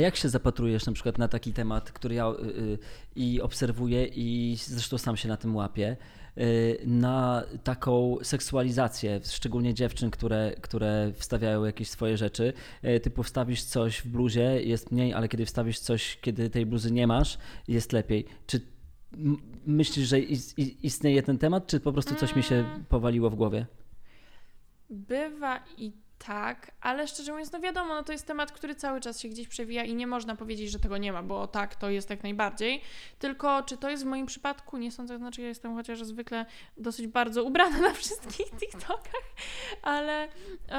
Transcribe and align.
A 0.00 0.02
jak 0.02 0.16
się 0.16 0.28
zapatrujesz 0.28 0.86
na 0.86 0.92
przykład 0.92 1.18
na 1.18 1.28
taki 1.28 1.52
temat, 1.52 1.92
który 1.92 2.14
ja 2.14 2.28
y, 2.28 2.32
y, 2.44 2.78
i 3.16 3.40
obserwuję 3.40 4.06
i 4.06 4.56
zresztą 4.58 4.98
sam 4.98 5.16
się 5.16 5.28
na 5.28 5.36
tym 5.36 5.56
łapię, 5.56 5.96
y, 6.38 6.78
na 6.86 7.44
taką 7.64 8.16
seksualizację, 8.22 9.20
szczególnie 9.24 9.74
dziewczyn, 9.74 10.10
które, 10.10 10.54
które 10.60 11.12
wstawiają 11.16 11.64
jakieś 11.64 11.88
swoje 11.88 12.16
rzeczy, 12.16 12.52
y, 12.84 13.00
typu 13.00 13.22
wstawisz 13.22 13.62
coś 13.62 13.98
w 13.98 14.06
bluzie, 14.08 14.62
jest 14.62 14.90
mniej, 14.92 15.12
ale 15.14 15.28
kiedy 15.28 15.46
wstawisz 15.46 15.78
coś, 15.78 16.18
kiedy 16.20 16.50
tej 16.50 16.66
bluzy 16.66 16.92
nie 16.92 17.06
masz, 17.06 17.38
jest 17.68 17.92
lepiej. 17.92 18.24
Czy 18.46 18.60
myślisz, 19.66 20.08
że 20.08 20.20
is- 20.20 20.58
istnieje 20.58 21.22
ten 21.22 21.38
temat, 21.38 21.66
czy 21.66 21.80
po 21.80 21.92
prostu 21.92 22.14
coś 22.14 22.36
mi 22.36 22.42
się 22.42 22.54
Mm. 22.54 22.84
powaliło 22.84 23.30
w 23.30 23.34
głowie? 23.34 23.66
Bywa 24.90 25.64
i 25.78 25.92
tak, 26.26 26.70
ale 26.80 27.08
szczerze 27.08 27.32
mówiąc, 27.32 27.52
no 27.52 27.60
wiadomo, 27.60 27.94
no 27.94 28.02
to 28.02 28.12
jest 28.12 28.26
temat, 28.26 28.52
który 28.52 28.74
cały 28.74 29.00
czas 29.00 29.20
się 29.20 29.28
gdzieś 29.28 29.48
przewija 29.48 29.84
i 29.84 29.94
nie 29.94 30.06
można 30.06 30.36
powiedzieć, 30.36 30.70
że 30.70 30.78
tego 30.78 30.98
nie 30.98 31.12
ma, 31.12 31.22
bo 31.22 31.46
tak, 31.46 31.74
to 31.74 31.90
jest 31.90 32.10
jak 32.10 32.22
najbardziej. 32.22 32.80
Tylko 33.18 33.62
czy 33.62 33.76
to 33.76 33.90
jest 33.90 34.02
w 34.02 34.06
moim 34.06 34.26
przypadku? 34.26 34.76
Nie 34.76 34.92
sądzę, 34.92 35.18
znaczy 35.18 35.42
ja 35.42 35.48
jestem 35.48 35.74
chociaż 35.74 36.04
zwykle 36.04 36.46
dosyć 36.76 37.06
bardzo 37.06 37.44
ubrana 37.44 37.78
na 37.78 37.92
wszystkich 37.92 38.50
TikTokach, 38.60 39.22
ale, 39.82 40.28
e, 40.68 40.76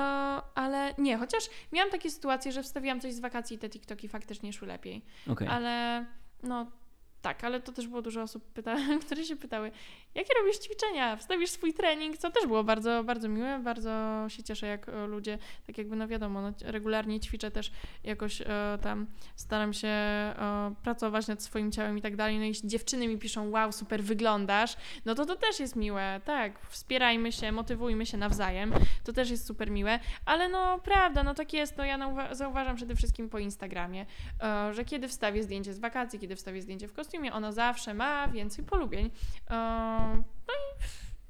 ale 0.55 0.94
nie, 0.98 1.17
chociaż 1.17 1.44
miałam 1.72 1.91
takie 1.91 2.12
sytuacje, 2.12 2.52
że 2.52 2.64
wstawiłam 2.64 3.02
coś 3.02 3.14
z 3.14 3.20
wakacji 3.20 3.55
i 3.55 3.59
te 3.59 3.70
TikToki 3.70 4.08
faktycznie 4.08 4.53
szły 4.53 4.67
lepiej. 4.67 5.05
Okej. 5.27 5.48
Ale 5.48 6.05
no 6.44 6.72
tak, 7.26 7.44
ale 7.44 7.60
to 7.60 7.72
też 7.72 7.88
było 7.88 8.02
dużo 8.02 8.22
osób, 8.22 8.54
pyta- 8.54 9.00
które 9.06 9.24
się 9.24 9.36
pytały, 9.36 9.72
jakie 10.16 10.34
robisz 10.40 10.58
ćwiczenia, 10.58 11.16
wstawisz 11.16 11.50
swój 11.50 11.74
trening, 11.74 12.18
co 12.18 12.32
też 12.32 12.48
było 12.48 12.64
bardzo, 12.64 13.04
bardzo 13.04 13.30
miłe, 13.30 13.60
bardzo 13.60 14.26
się 14.28 14.44
cieszę, 14.44 14.68
jak 14.68 14.90
e, 14.90 15.08
ludzie, 15.08 15.38
tak 15.68 15.78
jakby 15.78 15.96
no 15.96 16.08
wiadomo, 16.08 16.42
no, 16.42 16.54
regularnie 16.64 17.20
ćwiczę 17.20 17.52
też 17.52 17.72
jakoś 18.04 18.42
e, 18.42 18.46
tam, 18.82 19.08
staram 19.36 19.74
się 19.74 19.88
e, 19.88 20.76
pracować 20.84 21.28
nad 21.28 21.44
swoim 21.44 21.72
ciałem 21.72 21.98
i 21.98 22.02
tak 22.02 22.16
dalej, 22.16 22.40
no 22.40 22.46
i 22.46 22.54
dziewczyny 22.64 23.08
mi 23.08 23.17
piszą, 23.17 23.50
wow, 23.50 23.72
super 23.72 24.04
wyglądasz, 24.04 24.78
no 25.06 25.16
to 25.16 25.26
to 25.26 25.36
też 25.36 25.60
jest 25.60 25.76
miłe, 25.76 26.22
tak, 26.26 26.60
wspierajmy 26.70 27.32
się, 27.32 27.52
motywujmy 27.52 28.06
się 28.06 28.17
nawzajem, 28.17 28.73
to 29.04 29.14
też 29.14 29.30
jest 29.30 29.48
super 29.48 29.72
miłe, 29.72 30.00
ale 30.26 30.50
no 30.50 30.80
prawda, 30.80 31.23
no 31.23 31.34
tak 31.34 31.54
jest, 31.54 31.78
no 31.78 31.86
ja 31.86 32.36
zauważam 32.36 32.76
przede 32.76 32.95
wszystkim 32.95 33.30
po 33.30 33.39
Instagramie, 33.39 34.06
e, 34.42 34.73
że 34.73 34.86
kiedy 34.86 35.08
wstawię 35.08 35.44
zdjęcie 35.44 35.73
z 35.73 35.80
wakacji, 35.80 36.20
kiedy 36.20 36.36
wstawię 36.36 36.62
zdjęcie 36.62 36.88
w 36.88 36.94
kostiumie, 36.94 37.14
ono 37.33 37.52
zawsze 37.52 37.94
ma 37.94 38.27
więcej 38.27 38.66
polubień. 38.66 39.11
E, 39.49 39.53
No 40.47 40.53
i 40.53 40.83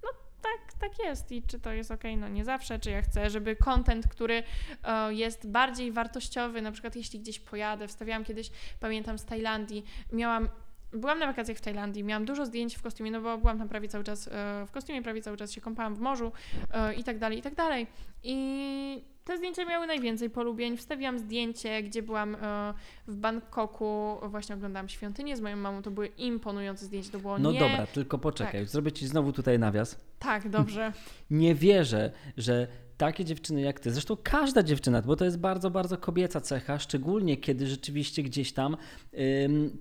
no 0.03 0.09
tak, 0.41 0.73
tak 0.79 1.05
jest. 1.05 1.31
I 1.31 1.43
czy 1.43 1.59
to 1.59 1.71
jest 1.73 1.91
ok? 1.91 2.03
No 2.17 2.27
nie 2.29 2.45
zawsze, 2.45 2.79
czy 2.79 2.91
ja 2.91 3.01
chcę, 3.01 3.29
żeby 3.29 3.55
content, 3.55 4.07
który 4.07 4.43
e, 4.83 5.13
jest 5.13 5.47
bardziej 5.47 5.91
wartościowy, 5.91 6.61
na 6.61 6.71
przykład 6.71 6.95
jeśli 6.95 7.19
gdzieś 7.19 7.39
pojadę, 7.39 7.87
wstawiałam 7.87 8.23
kiedyś, 8.23 8.51
pamiętam 8.79 9.17
z 9.19 9.25
Tajlandii, 9.25 9.85
miałam 10.11 10.49
Byłam 10.95 11.19
na 11.19 11.25
wakacjach 11.25 11.57
w 11.57 11.61
Tajlandii, 11.61 12.03
miałam 12.03 12.25
dużo 12.25 12.45
zdjęć 12.45 12.75
w 12.75 12.81
kostiumie, 12.81 13.11
no 13.11 13.21
bo 13.21 13.37
byłam 13.37 13.57
tam 13.57 13.69
prawie 13.69 13.87
cały 13.87 14.03
czas 14.03 14.27
e, 14.27 14.31
w 14.67 14.71
kostiumie, 14.71 15.01
prawie 15.01 15.21
cały 15.21 15.37
czas 15.37 15.51
się 15.51 15.61
kąpałam 15.61 15.95
w 15.95 15.99
morzu 15.99 16.31
e, 16.71 16.93
i 16.93 17.03
tak 17.03 17.19
dalej, 17.19 17.39
i 17.39 17.41
tak 17.41 17.55
dalej. 17.55 17.87
I 18.23 18.35
te 19.25 19.37
zdjęcia 19.37 19.65
miały 19.65 19.87
najwięcej 19.87 20.29
polubień. 20.29 20.77
Wstawiłam 20.77 21.19
zdjęcie, 21.19 21.83
gdzie 21.83 22.01
byłam 22.01 22.35
e, 22.35 22.73
w 23.07 23.15
Bangkoku, 23.15 24.17
właśnie 24.23 24.55
oglądałam 24.55 24.89
świątynię 24.89 25.37
z 25.37 25.41
moją 25.41 25.55
mamą, 25.57 25.81
to 25.81 25.91
były 25.91 26.07
imponujące 26.07 26.85
zdjęcia, 26.85 27.11
to 27.11 27.19
było 27.19 27.39
No 27.39 27.51
nie... 27.51 27.59
dobra, 27.59 27.87
tylko 27.87 28.17
poczekaj, 28.17 28.65
zrobię 28.65 28.91
ci 28.91 29.07
znowu 29.07 29.33
tutaj 29.33 29.59
nawias. 29.59 29.97
Tak, 30.19 30.49
dobrze. 30.49 30.93
Nie 31.29 31.55
wierzę, 31.55 32.11
że 32.37 32.67
takie 32.97 33.25
dziewczyny 33.25 33.61
jak 33.61 33.79
ty, 33.79 33.91
zresztą 33.91 34.17
każda 34.23 34.63
dziewczyna, 34.63 35.01
bo 35.01 35.15
to 35.15 35.25
jest 35.25 35.37
bardzo, 35.37 35.71
bardzo 35.71 35.97
kobieca 35.97 36.41
cecha, 36.41 36.79
szczególnie 36.79 37.37
kiedy 37.37 37.67
rzeczywiście 37.67 38.23
gdzieś 38.23 38.53
tam 38.53 38.77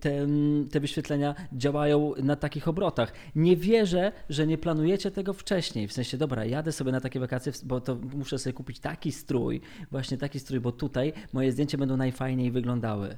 te, 0.00 0.26
te 0.70 0.80
wyświetlenia 0.80 1.34
działają 1.52 2.12
na 2.22 2.36
takich 2.36 2.68
obrotach. 2.68 3.12
Nie 3.34 3.56
wierzę, 3.56 4.12
że 4.28 4.46
nie 4.46 4.58
planujecie 4.58 5.10
tego 5.10 5.32
wcześniej. 5.32 5.88
W 5.88 5.92
sensie, 5.92 6.16
dobra, 6.16 6.44
jadę 6.44 6.72
sobie 6.72 6.92
na 6.92 7.00
takie 7.00 7.20
wakacje, 7.20 7.52
bo 7.64 7.80
to 7.80 7.94
muszę 8.14 8.38
sobie 8.38 8.52
kupić 8.52 8.80
taki 8.80 9.12
strój, 9.12 9.60
właśnie 9.90 10.18
taki 10.18 10.40
strój, 10.40 10.60
bo 10.60 10.72
tutaj 10.72 11.12
moje 11.32 11.52
zdjęcia 11.52 11.78
będą 11.78 11.96
najfajniej 11.96 12.50
wyglądały. 12.50 13.16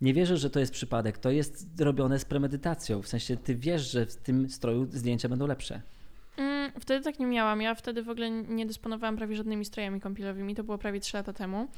Nie 0.00 0.14
wierzę, 0.14 0.36
że 0.36 0.50
to 0.50 0.60
jest 0.60 0.72
przypadek. 0.72 1.18
To 1.18 1.30
jest 1.30 1.66
robione 1.80 2.18
z 2.18 2.24
premedytacją. 2.24 3.02
W 3.02 3.08
sensie, 3.08 3.36
ty 3.36 3.54
wiesz, 3.54 3.90
że 3.90 4.06
w 4.06 4.16
tym 4.16 4.50
stroju 4.50 4.86
zdjęcia 4.90 5.28
będą 5.28 5.46
lepsze. 5.46 5.82
Mm, 6.36 6.72
wtedy 6.80 7.04
tak 7.04 7.18
nie 7.18 7.26
miałam. 7.26 7.62
Ja 7.62 7.74
wtedy 7.74 8.02
w 8.02 8.08
ogóle 8.08 8.30
nie 8.30 8.66
dysponowałam 8.66 9.16
prawie 9.16 9.36
żadnymi 9.36 9.64
strojami 9.64 10.00
kąpielowymi. 10.00 10.54
To 10.54 10.64
było 10.64 10.78
prawie 10.78 11.00
3 11.00 11.16
lata 11.16 11.32
temu. 11.32 11.68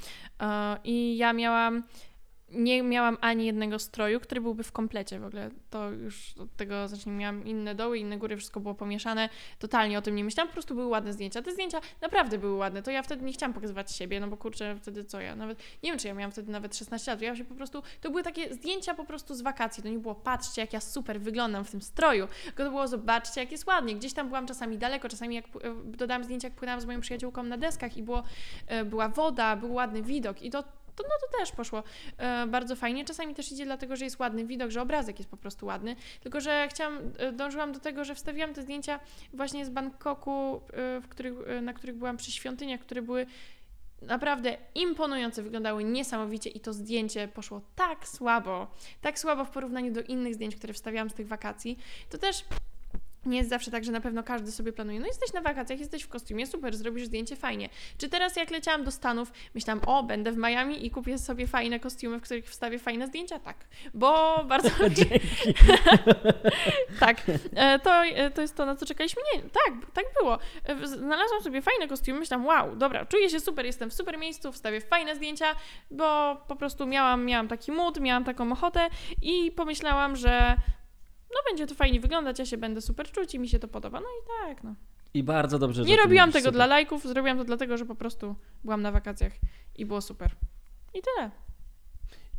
E, 0.40 0.76
I 0.84 1.16
ja 1.16 1.32
miałam. 1.32 1.82
Nie 2.54 2.82
miałam 2.82 3.18
ani 3.20 3.46
jednego 3.46 3.78
stroju, 3.78 4.20
który 4.20 4.40
byłby 4.40 4.62
w 4.62 4.72
komplecie 4.72 5.20
w 5.20 5.24
ogóle. 5.24 5.50
To 5.70 5.90
już 5.90 6.34
od 6.38 6.56
tego 6.56 6.88
znacznie 6.88 7.12
miałam 7.12 7.44
inne 7.44 7.74
doły, 7.74 7.98
inne 7.98 8.18
góry, 8.18 8.36
wszystko 8.36 8.60
było 8.60 8.74
pomieszane. 8.74 9.28
Totalnie 9.58 9.98
o 9.98 10.02
tym 10.02 10.14
nie 10.16 10.24
myślałam, 10.24 10.48
po 10.48 10.52
prostu 10.52 10.74
były 10.74 10.86
ładne 10.86 11.12
zdjęcia. 11.12 11.42
Te 11.42 11.52
zdjęcia 11.52 11.80
naprawdę 12.00 12.38
były 12.38 12.56
ładne. 12.56 12.82
To 12.82 12.90
ja 12.90 13.02
wtedy 13.02 13.24
nie 13.24 13.32
chciałam 13.32 13.52
pokazywać 13.52 13.92
siebie, 13.92 14.20
no 14.20 14.28
bo 14.28 14.36
kurczę, 14.36 14.76
wtedy 14.76 15.04
co 15.04 15.20
ja 15.20 15.36
nawet. 15.36 15.58
Nie 15.82 15.90
wiem, 15.90 15.98
czy 15.98 16.08
ja 16.08 16.14
miałam 16.14 16.32
wtedy 16.32 16.52
nawet 16.52 16.76
16 16.76 17.10
lat. 17.10 17.20
Ja 17.20 17.36
się 17.36 17.44
po 17.44 17.54
prostu. 17.54 17.82
To 18.00 18.10
były 18.10 18.22
takie 18.22 18.54
zdjęcia 18.54 18.94
po 18.94 19.04
prostu 19.04 19.34
z 19.34 19.42
wakacji. 19.42 19.82
To 19.82 19.88
nie 19.88 19.98
było 19.98 20.14
patrzcie, 20.14 20.60
jak 20.60 20.72
ja 20.72 20.80
super 20.80 21.20
wyglądam 21.20 21.64
w 21.64 21.70
tym 21.70 21.82
stroju. 21.82 22.28
Tylko 22.44 22.64
to 22.64 22.70
było 22.70 22.88
zobaczcie, 22.88 23.40
jak 23.40 23.52
jest 23.52 23.66
ładnie. 23.66 23.94
Gdzieś 23.94 24.12
tam 24.12 24.28
byłam 24.28 24.46
czasami 24.46 24.78
daleko, 24.78 25.08
czasami 25.08 25.34
jak 25.34 25.44
dodałam 25.84 26.24
zdjęcia, 26.24 26.48
jak 26.48 26.56
płynęłam 26.56 26.80
z 26.80 26.86
moją 26.86 27.00
przyjaciółką 27.00 27.42
na 27.42 27.56
deskach 27.56 27.96
i 27.96 28.02
było, 28.02 28.22
e, 28.66 28.84
była 28.84 29.08
woda, 29.08 29.56
był 29.56 29.72
ładny 29.72 30.02
widok 30.02 30.42
i 30.42 30.50
to. 30.50 30.64
To, 30.96 31.02
no 31.02 31.14
to 31.20 31.38
też 31.38 31.52
poszło 31.52 31.82
e, 32.18 32.46
bardzo 32.46 32.76
fajnie. 32.76 33.04
Czasami 33.04 33.34
też 33.34 33.52
idzie 33.52 33.64
dlatego, 33.64 33.96
że 33.96 34.04
jest 34.04 34.18
ładny 34.18 34.44
widok, 34.44 34.70
że 34.70 34.82
obrazek 34.82 35.18
jest 35.18 35.30
po 35.30 35.36
prostu 35.36 35.66
ładny. 35.66 35.96
Tylko, 36.20 36.40
że 36.40 36.68
chciałam, 36.70 36.98
e, 37.18 37.32
dążyłam 37.32 37.72
do 37.72 37.80
tego, 37.80 38.04
że 38.04 38.14
wstawiłam 38.14 38.54
te 38.54 38.62
zdjęcia 38.62 39.00
właśnie 39.32 39.64
z 39.64 39.70
Bangkoku, 39.70 40.56
e, 40.56 41.00
w 41.00 41.08
których, 41.08 41.34
e, 41.48 41.60
na 41.60 41.72
których 41.72 41.96
byłam 41.96 42.16
przy 42.16 42.32
świątyniach, 42.32 42.80
które 42.80 43.02
były 43.02 43.26
naprawdę 44.02 44.56
imponujące, 44.74 45.42
wyglądały 45.42 45.84
niesamowicie 45.84 46.50
i 46.50 46.60
to 46.60 46.72
zdjęcie 46.72 47.28
poszło 47.28 47.60
tak 47.74 48.08
słabo, 48.08 48.66
tak 49.00 49.18
słabo 49.18 49.44
w 49.44 49.50
porównaniu 49.50 49.92
do 49.92 50.02
innych 50.02 50.34
zdjęć, 50.34 50.56
które 50.56 50.72
wstawiałam 50.72 51.10
z 51.10 51.14
tych 51.14 51.28
wakacji. 51.28 51.78
To 52.10 52.18
też 52.18 52.44
nie 53.26 53.38
jest 53.38 53.50
zawsze 53.50 53.70
tak, 53.70 53.84
że 53.84 53.92
na 53.92 54.00
pewno 54.00 54.22
każdy 54.22 54.52
sobie 54.52 54.72
planuje. 54.72 55.00
No 55.00 55.06
jesteś 55.06 55.32
na 55.32 55.40
wakacjach, 55.40 55.78
jesteś 55.78 56.02
w 56.02 56.08
kostiumie, 56.08 56.46
super, 56.46 56.76
zrobisz 56.76 57.06
zdjęcie, 57.06 57.36
fajnie. 57.36 57.68
Czy 57.98 58.08
teraz 58.08 58.36
jak 58.36 58.50
leciałam 58.50 58.84
do 58.84 58.90
Stanów, 58.90 59.32
myślałam, 59.54 59.82
o, 59.86 60.02
będę 60.02 60.32
w 60.32 60.36
Miami 60.36 60.86
i 60.86 60.90
kupię 60.90 61.18
sobie 61.18 61.46
fajne 61.46 61.80
kostiumy, 61.80 62.18
w 62.18 62.22
których 62.22 62.50
wstawię 62.50 62.78
fajne 62.78 63.06
zdjęcia? 63.06 63.38
Tak, 63.38 63.56
bo 63.94 64.34
bardzo 64.48 64.70
tak, 67.00 67.22
e, 67.54 67.78
to, 67.78 68.04
e, 68.04 68.30
to 68.30 68.42
jest 68.42 68.56
to, 68.56 68.66
na 68.66 68.76
co 68.76 68.86
czekaliśmy. 68.86 69.22
Nie, 69.34 69.42
tak, 69.42 69.92
tak 69.92 70.04
było. 70.20 70.38
E, 70.64 70.86
Znalazłam 70.86 71.42
sobie 71.42 71.62
fajne 71.62 71.88
kostiumy, 71.88 72.20
myślałam, 72.20 72.46
wow, 72.46 72.76
dobra, 72.76 73.06
czuję 73.06 73.30
się 73.30 73.40
super, 73.40 73.66
jestem 73.66 73.90
w 73.90 73.94
super 73.94 74.18
miejscu, 74.18 74.52
wstawię 74.52 74.80
fajne 74.80 75.16
zdjęcia, 75.16 75.46
bo 75.90 76.36
po 76.48 76.56
prostu 76.56 76.86
miałam, 76.86 77.24
miałam 77.24 77.48
taki 77.48 77.72
mood, 77.72 78.00
miałam 78.00 78.24
taką 78.24 78.52
ochotę 78.52 78.88
i 79.22 79.52
pomyślałam, 79.52 80.16
że 80.16 80.56
no 81.34 81.40
będzie 81.50 81.66
to 81.66 81.74
fajnie 81.74 82.00
wyglądać, 82.00 82.38
ja 82.38 82.46
się 82.46 82.56
będę 82.56 82.80
super 82.80 83.10
czuć 83.10 83.34
i 83.34 83.38
mi 83.38 83.48
się 83.48 83.58
to 83.58 83.68
podoba. 83.68 84.00
No 84.00 84.06
i 84.06 84.48
tak, 84.48 84.64
no. 84.64 84.74
I 85.14 85.22
bardzo 85.22 85.58
dobrze, 85.58 85.82
że 85.84 85.88
Nie 85.90 85.96
robiłam 85.96 86.32
tego 86.32 86.44
super. 86.44 86.54
dla 86.54 86.66
lajków, 86.66 87.02
zrobiłam 87.02 87.38
to 87.38 87.44
dlatego, 87.44 87.76
że 87.76 87.86
po 87.86 87.94
prostu 87.94 88.36
byłam 88.64 88.82
na 88.82 88.92
wakacjach 88.92 89.32
i 89.76 89.86
było 89.86 90.00
super. 90.00 90.30
I 90.94 90.98
tyle. 91.02 91.30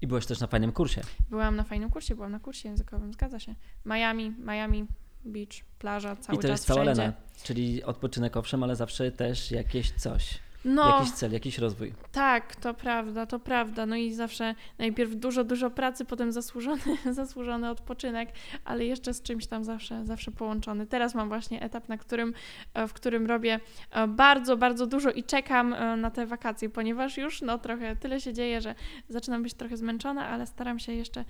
I 0.02 0.08
byłeś 0.08 0.26
też 0.26 0.40
na 0.40 0.48
fajnym 0.48 0.72
kursie. 0.72 1.02
Byłam 1.30 1.56
na 1.56 1.64
fajnym 1.64 1.90
kursie, 1.90 2.16
byłam 2.16 2.32
na 2.32 2.40
kursie 2.40 2.70
językowym, 2.70 3.14
zgadza 3.14 3.40
się. 3.40 3.56
Miami, 3.86 4.34
Miami 4.40 4.86
Beach, 5.26 5.64
plaża, 5.80 6.16
cały 6.16 6.38
I 6.40 6.42
to 6.42 6.48
czas 6.48 6.52
jest 6.52 6.66
cała 6.66 6.82
wszędzie. 6.82 7.02
Lena. 7.02 7.14
Czyli 7.44 7.84
odpoczynek 7.84 8.38
owszem, 8.38 8.64
ale 8.64 8.76
zawsze 8.76 9.12
też 9.12 9.52
jakieś 9.52 9.92
coś. 9.92 10.40
No, 10.66 11.00
Jakiś 11.00 11.12
cel, 11.12 11.32
jakiś 11.32 11.58
rozwój. 11.58 11.94
tak, 12.12 12.56
to 12.56 12.74
prawda, 12.74 13.26
to 13.26 13.40
prawda. 13.40 13.86
No 13.86 13.96
i 13.96 14.14
zawsze 14.14 14.56
najpierw 14.78 15.16
dużo, 15.16 15.44
dużo 15.44 15.70
pracy, 15.70 16.06
potem 16.06 16.32
zasłużony, 16.32 16.82
zasłużony 17.12 17.70
odpoczynek, 17.70 18.30
ale 18.64 18.86
jeszcze 18.86 19.14
z 19.14 19.22
czymś 19.22 19.48
tam 19.48 19.64
zawsze, 19.64 20.06
zawsze 20.06 20.32
połączony. 20.32 20.88
Teraz 20.88 21.16
mam 21.16 21.28
właśnie 21.28 21.62
etap, 21.62 21.90
na 21.90 21.98
którym, 21.98 22.34
e, 22.74 22.88
w 22.88 22.94
którym 22.94 23.26
robię 23.26 23.60
e, 23.92 24.08
bardzo, 24.08 24.58
bardzo 24.58 24.88
dużo 24.88 25.12
i 25.12 25.24
czekam 25.24 25.74
e, 25.74 25.98
na 25.98 26.12
te 26.12 26.26
wakacje, 26.26 26.70
ponieważ 26.70 27.18
już 27.18 27.42
no 27.42 27.58
trochę 27.58 27.96
tyle 27.96 28.22
się 28.22 28.34
dzieje, 28.34 28.62
że 28.62 28.76
zaczynam 29.10 29.44
być 29.44 29.54
trochę 29.54 29.78
zmęczona, 29.78 30.28
ale 30.28 30.48
staram 30.48 30.80
się 30.80 30.94
jeszcze 30.94 31.26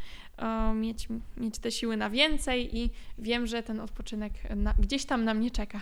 mieć, 0.76 1.08
mieć 1.38 1.60
te 1.60 1.72
siły 1.72 1.98
na 1.98 2.10
więcej 2.10 2.78
i 2.78 2.90
wiem, 3.18 3.48
że 3.48 3.64
ten 3.64 3.80
odpoczynek 3.80 4.32
na, 4.56 4.74
gdzieś 4.80 5.06
tam 5.06 5.24
na 5.24 5.34
mnie 5.34 5.52
czeka. 5.52 5.80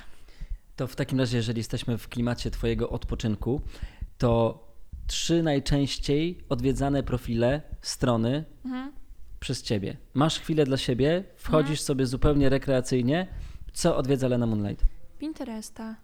To 0.76 0.88
w 0.88 0.96
takim 0.96 1.20
razie, 1.20 1.38
jeżeli 1.38 1.58
jesteśmy 1.60 1.98
w 1.98 2.10
klimacie 2.10 2.52
Twojego 2.52 2.90
odpoczynku, 2.90 3.62
to 4.18 4.64
trzy 5.08 5.44
najczęściej 5.44 6.44
odwiedzane 6.50 7.04
profile 7.04 7.62
strony 7.82 8.46
Mhm. 8.66 8.92
przez 9.40 9.62
Ciebie. 9.64 9.98
Masz 10.14 10.40
chwilę 10.40 10.66
dla 10.66 10.78
siebie, 10.78 11.24
wchodzisz 11.36 11.70
Mhm. 11.70 11.78
sobie 11.86 12.06
zupełnie 12.06 12.50
rekreacyjnie. 12.50 13.28
Co 13.74 13.98
odwiedza 13.98 14.28
Lena 14.28 14.46
Moonlight? 14.46 14.86
Pinteresta. 15.20 15.96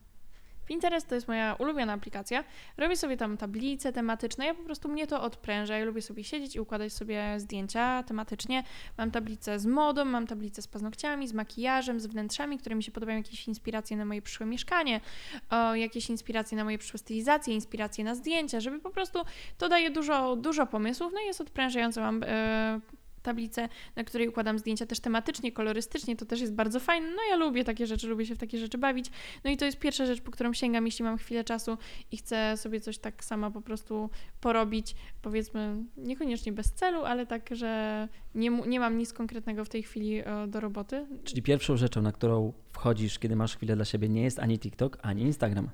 Pinterest 0.69 1.07
to 1.07 1.15
jest 1.15 1.27
moja 1.27 1.55
ulubiona 1.59 1.93
aplikacja. 1.93 2.43
Robię 2.77 2.97
sobie 2.97 3.17
tam 3.17 3.37
tablice 3.37 3.93
tematyczne, 3.93 4.45
ja 4.45 4.53
po 4.53 4.63
prostu 4.63 4.89
mnie 4.89 5.07
to 5.07 5.21
odpręża. 5.21 5.77
Ja 5.77 5.85
lubię 5.85 6.01
sobie 6.01 6.23
siedzieć 6.23 6.55
i 6.55 6.59
układać 6.59 6.93
sobie 6.93 7.39
zdjęcia 7.39 8.03
tematycznie. 8.03 8.63
Mam 8.97 9.11
tablicę 9.11 9.59
z 9.59 9.65
modą, 9.65 10.05
mam 10.05 10.27
tablicę 10.27 10.61
z 10.61 10.67
paznokciami, 10.67 11.27
z 11.27 11.33
makijażem, 11.33 11.99
z 11.99 12.07
wnętrzami, 12.07 12.57
które 12.57 12.75
mi 12.75 12.83
się 12.83 12.91
podobają, 12.91 13.17
jakieś 13.17 13.47
inspiracje 13.47 13.97
na 13.97 14.05
moje 14.05 14.21
przyszłe 14.21 14.45
mieszkanie, 14.45 15.01
o, 15.49 15.75
jakieś 15.75 16.09
inspiracje 16.09 16.57
na 16.57 16.63
moje 16.63 16.77
przyszłe 16.77 16.99
stylizacje, 16.99 17.53
inspiracje 17.53 18.03
na 18.03 18.15
zdjęcia, 18.15 18.59
żeby 18.59 18.79
po 18.79 18.89
prostu 18.89 19.19
to 19.57 19.69
daje 19.69 19.89
dużo, 19.89 20.35
dużo 20.35 20.65
pomysłów, 20.65 21.13
no 21.13 21.21
i 21.21 21.25
jest 21.25 21.41
odprężające. 21.41 22.01
Mam 22.01 22.23
e, 22.23 22.79
tablicę, 23.19 23.69
na 23.95 24.03
której 24.03 24.27
układam 24.27 24.59
zdjęcia 24.59 24.85
też 24.85 24.99
tematycznie, 24.99 25.51
kolorystycznie, 25.51 26.15
to 26.15 26.25
też 26.25 26.41
jest 26.41 26.53
bardzo 26.53 26.79
fajne. 26.79 27.07
No 27.07 27.21
ja 27.29 27.35
lubię 27.35 27.63
takie 27.63 27.87
rzeczy, 27.87 28.07
lubię 28.07 28.25
się 28.25 28.35
w 28.35 28.37
takie 28.37 28.57
rzeczy 28.57 28.77
bawić. 28.77 29.11
No 29.43 29.51
i 29.51 29.57
to 29.57 29.65
jest 29.65 29.79
pierwsza 29.79 30.05
rzecz, 30.05 30.21
po 30.21 30.31
którą 30.31 30.53
sięgam, 30.53 30.85
jeśli 30.85 31.03
mam 31.03 31.17
chwilę 31.17 31.43
czasu 31.43 31.77
i 32.11 32.17
chcę 32.17 32.57
sobie 32.57 32.81
coś 32.81 32.97
tak 32.97 33.23
sama 33.23 33.51
po 33.51 33.61
prostu 33.61 34.09
porobić, 34.41 34.95
powiedzmy, 35.21 35.75
niekoniecznie 35.97 36.51
bez 36.51 36.71
celu, 36.71 37.03
ale 37.03 37.25
tak, 37.25 37.49
że 37.51 38.07
nie, 38.35 38.49
nie 38.49 38.79
mam 38.79 38.97
nic 38.97 39.13
konkretnego 39.13 39.65
w 39.65 39.69
tej 39.69 39.83
chwili 39.83 40.19
e, 40.19 40.47
do 40.47 40.59
roboty. 40.59 41.05
Czyli 41.23 41.41
pierwszą 41.41 41.77
rzeczą, 41.77 42.01
na 42.01 42.11
którą 42.11 42.53
wchodzisz, 42.71 43.19
kiedy 43.19 43.35
masz 43.35 43.55
chwilę 43.55 43.75
dla 43.75 43.85
siebie, 43.85 44.09
nie 44.09 44.23
jest 44.23 44.39
ani 44.39 44.59
TikTok, 44.59 44.97
ani 45.01 45.23
Instagram. 45.23 45.69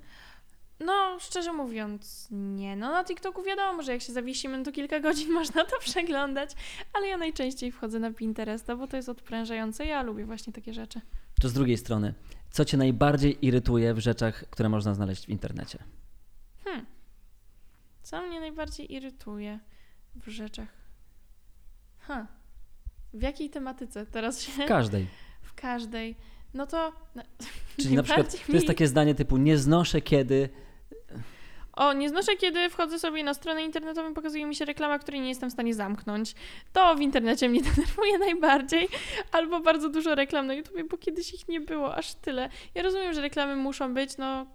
No, 0.79 1.17
szczerze 1.19 1.53
mówiąc, 1.53 2.27
nie. 2.31 2.75
No, 2.75 2.91
na 2.91 3.03
TikToku 3.03 3.43
wiadomo, 3.43 3.83
że 3.83 3.91
jak 3.91 4.01
się 4.01 4.13
zawiesimy, 4.13 4.63
to 4.63 4.71
kilka 4.71 4.99
godzin 4.99 5.31
można 5.39 5.65
to 5.65 5.79
przeglądać, 5.79 6.51
ale 6.93 7.07
ja 7.07 7.17
najczęściej 7.17 7.71
wchodzę 7.71 7.99
na 7.99 8.11
Pinteresta, 8.11 8.75
bo 8.75 8.87
to 8.87 8.97
jest 8.97 9.09
odprężające. 9.09 9.85
Ja 9.85 10.01
lubię 10.01 10.25
właśnie 10.25 10.53
takie 10.53 10.73
rzeczy. 10.73 11.01
To 11.41 11.49
z 11.49 11.53
drugiej 11.53 11.77
strony, 11.77 12.13
co 12.51 12.65
cię 12.65 12.77
najbardziej 12.77 13.45
irytuje 13.45 13.93
w 13.93 13.99
rzeczach, 13.99 14.49
które 14.49 14.69
można 14.69 14.93
znaleźć 14.93 15.25
w 15.25 15.29
internecie? 15.29 15.79
Hmm. 16.63 16.85
Co 18.03 18.21
mnie 18.21 18.39
najbardziej 18.39 18.93
irytuje 18.93 19.59
w 20.15 20.29
rzeczach? 20.29 20.67
Ha. 21.99 22.27
W 23.13 23.21
jakiej 23.21 23.49
tematyce 23.49 24.05
teraz 24.05 24.41
się... 24.41 24.51
W 24.51 24.67
każdej. 24.67 25.07
W 25.41 25.53
każdej. 25.53 26.15
No 26.53 26.67
to. 26.67 26.93
Czyli 27.77 27.95
na 28.01 28.03
przykład 28.03 28.45
to 28.47 28.51
jest 28.51 28.67
takie 28.67 28.87
zdanie 28.87 29.15
typu 29.15 29.37
nie 29.37 29.57
znoszę 29.57 30.01
kiedy. 30.01 30.49
O, 31.75 31.93
nie 31.93 32.09
znoszę, 32.09 32.35
kiedy 32.35 32.69
wchodzę 32.69 32.99
sobie 32.99 33.23
na 33.23 33.33
stronę 33.33 33.63
internetową, 33.63 34.13
pokazuje 34.13 34.45
mi 34.45 34.55
się 34.55 34.65
reklama, 34.65 34.99
której 34.99 35.21
nie 35.21 35.29
jestem 35.29 35.49
w 35.49 35.53
stanie 35.53 35.73
zamknąć. 35.73 36.35
To 36.73 36.95
w 36.95 37.01
internecie 37.01 37.49
mnie 37.49 37.61
denerwuje 37.75 38.17
najbardziej. 38.17 38.87
Albo 39.31 39.59
bardzo 39.59 39.89
dużo 39.89 40.15
reklam 40.15 40.47
na 40.47 40.53
YouTube, 40.53 40.89
bo 40.89 40.97
kiedyś 40.97 41.33
ich 41.33 41.47
nie 41.47 41.61
było 41.61 41.95
aż 41.95 42.13
tyle. 42.13 42.49
Ja 42.75 42.83
rozumiem, 42.83 43.13
że 43.13 43.21
reklamy 43.21 43.55
muszą 43.55 43.93
być, 43.93 44.17
no. 44.17 44.45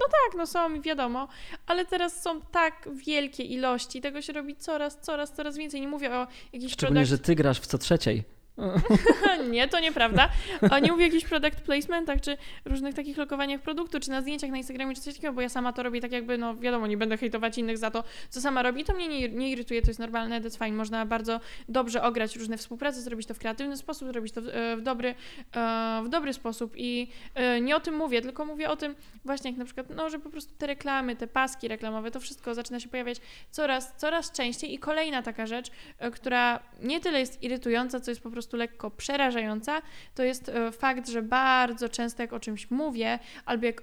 No 0.00 0.06
tak, 0.06 0.38
no 0.38 0.46
są, 0.46 0.80
wiadomo, 0.80 1.28
ale 1.66 1.84
teraz 1.84 2.22
są 2.22 2.40
tak 2.40 2.88
wielkie 3.06 3.42
ilości, 3.42 4.00
tego 4.00 4.22
się 4.22 4.32
robi 4.32 4.56
coraz, 4.56 5.00
coraz, 5.00 5.32
coraz 5.32 5.56
więcej. 5.56 5.80
Nie 5.80 5.88
mówię 5.88 6.14
o 6.14 6.26
jakichś 6.52 6.72
Szczególnie, 6.72 7.00
produkt... 7.00 7.10
że 7.10 7.18
ty 7.18 7.34
grasz 7.34 7.60
w 7.60 7.66
co 7.66 7.78
trzeciej. 7.78 8.39
nie, 9.50 9.68
to 9.68 9.80
nieprawda. 9.80 10.28
A 10.70 10.78
nie 10.78 10.92
mówię 10.92 11.04
o 11.04 11.06
jakichś 11.06 11.24
product 11.24 11.60
placementach, 11.60 12.20
czy 12.20 12.36
różnych 12.64 12.94
takich 12.94 13.16
lokowaniach 13.16 13.60
produktu, 13.60 14.00
czy 14.00 14.10
na 14.10 14.20
zdjęciach 14.20 14.50
na 14.50 14.56
Instagramie, 14.56 14.94
czy 14.94 15.00
coś 15.00 15.14
takiego, 15.14 15.32
bo 15.32 15.40
ja 15.40 15.48
sama 15.48 15.72
to 15.72 15.82
robię 15.82 16.00
tak 16.00 16.12
jakby, 16.12 16.38
no 16.38 16.56
wiadomo, 16.56 16.86
nie 16.86 16.96
będę 16.96 17.16
hejtować 17.16 17.58
innych 17.58 17.78
za 17.78 17.90
to, 17.90 18.04
co 18.30 18.40
sama 18.40 18.62
robi. 18.62 18.84
To 18.84 18.94
mnie 18.94 19.08
nie, 19.08 19.28
nie 19.28 19.50
irytuje, 19.50 19.82
to 19.82 19.88
jest 19.88 20.00
normalne, 20.00 20.40
that's 20.40 20.64
fine. 20.64 20.76
Można 20.76 21.06
bardzo 21.06 21.40
dobrze 21.68 22.02
ograć 22.02 22.36
różne 22.36 22.56
współprace, 22.56 23.00
zrobić 23.00 23.26
to 23.26 23.34
w 23.34 23.38
kreatywny 23.38 23.76
sposób, 23.76 24.08
zrobić 24.08 24.32
to 24.32 24.42
w, 24.42 24.48
e, 24.48 24.76
w 24.76 24.82
dobry, 24.82 25.14
e, 25.56 26.02
w 26.04 26.08
dobry 26.08 26.32
sposób 26.32 26.72
i 26.76 27.08
e, 27.34 27.60
nie 27.60 27.76
o 27.76 27.80
tym 27.80 27.96
mówię, 27.96 28.22
tylko 28.22 28.44
mówię 28.44 28.70
o 28.70 28.76
tym 28.76 28.94
właśnie 29.24 29.50
jak 29.50 29.58
na 29.58 29.64
przykład, 29.64 29.86
no, 29.96 30.10
że 30.10 30.18
po 30.18 30.30
prostu 30.30 30.52
te 30.58 30.66
reklamy, 30.66 31.16
te 31.16 31.26
paski 31.26 31.68
reklamowe, 31.68 32.10
to 32.10 32.20
wszystko 32.20 32.54
zaczyna 32.54 32.80
się 32.80 32.88
pojawiać 32.88 33.18
coraz, 33.50 33.96
coraz 33.96 34.32
częściej 34.32 34.74
i 34.74 34.78
kolejna 34.78 35.22
taka 35.22 35.46
rzecz, 35.46 35.70
która 36.12 36.60
nie 36.82 37.00
tyle 37.00 37.20
jest 37.20 37.42
irytująca, 37.42 38.00
co 38.00 38.10
jest 38.10 38.20
po 38.20 38.30
prostu 38.30 38.49
prostu 38.50 38.56
lekko 38.56 38.90
przerażająca, 38.90 39.82
to 40.14 40.22
jest 40.22 40.48
e, 40.48 40.72
fakt, 40.72 41.08
że 41.08 41.22
bardzo 41.22 41.88
często 41.88 42.22
jak 42.22 42.32
o 42.32 42.40
czymś 42.40 42.70
mówię, 42.70 43.18
albo 43.44 43.66
jak 43.66 43.82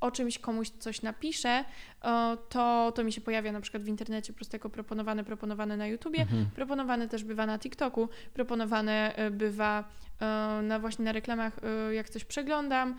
o 0.00 0.10
czymś 0.10 0.38
komuś 0.38 0.68
coś 0.68 1.02
napiszę, 1.02 1.64
e, 2.04 2.36
to, 2.48 2.92
to 2.94 3.04
mi 3.04 3.12
się 3.12 3.20
pojawia 3.20 3.52
na 3.52 3.60
przykład 3.60 3.82
w 3.82 3.88
internecie 3.88 4.32
po 4.32 4.36
prostu 4.36 4.56
jako 4.56 4.70
proponowane, 4.70 5.24
proponowane 5.24 5.76
na 5.76 5.86
YouTubie, 5.86 6.20
mhm. 6.20 6.46
proponowane 6.54 7.08
też 7.08 7.24
bywa 7.24 7.46
na 7.46 7.58
TikToku, 7.58 8.08
proponowane 8.34 9.16
e, 9.16 9.30
bywa 9.30 9.84
na 10.62 10.78
właśnie 10.78 11.04
na 11.04 11.12
reklamach, 11.12 11.60
jak 11.92 12.10
coś 12.10 12.24
przeglądam 12.24 12.96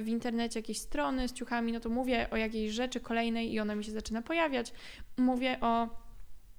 w 0.00 0.08
internecie, 0.08 0.60
jakieś 0.60 0.78
strony 0.78 1.28
z 1.28 1.32
ciuchami, 1.32 1.72
no 1.72 1.80
to 1.80 1.88
mówię 1.88 2.26
o 2.30 2.36
jakiejś 2.36 2.72
rzeczy 2.72 3.00
kolejnej 3.00 3.52
i 3.52 3.60
ona 3.60 3.74
mi 3.74 3.84
się 3.84 3.92
zaczyna 3.92 4.22
pojawiać. 4.22 4.72
Mówię 5.16 5.58
o 5.60 5.88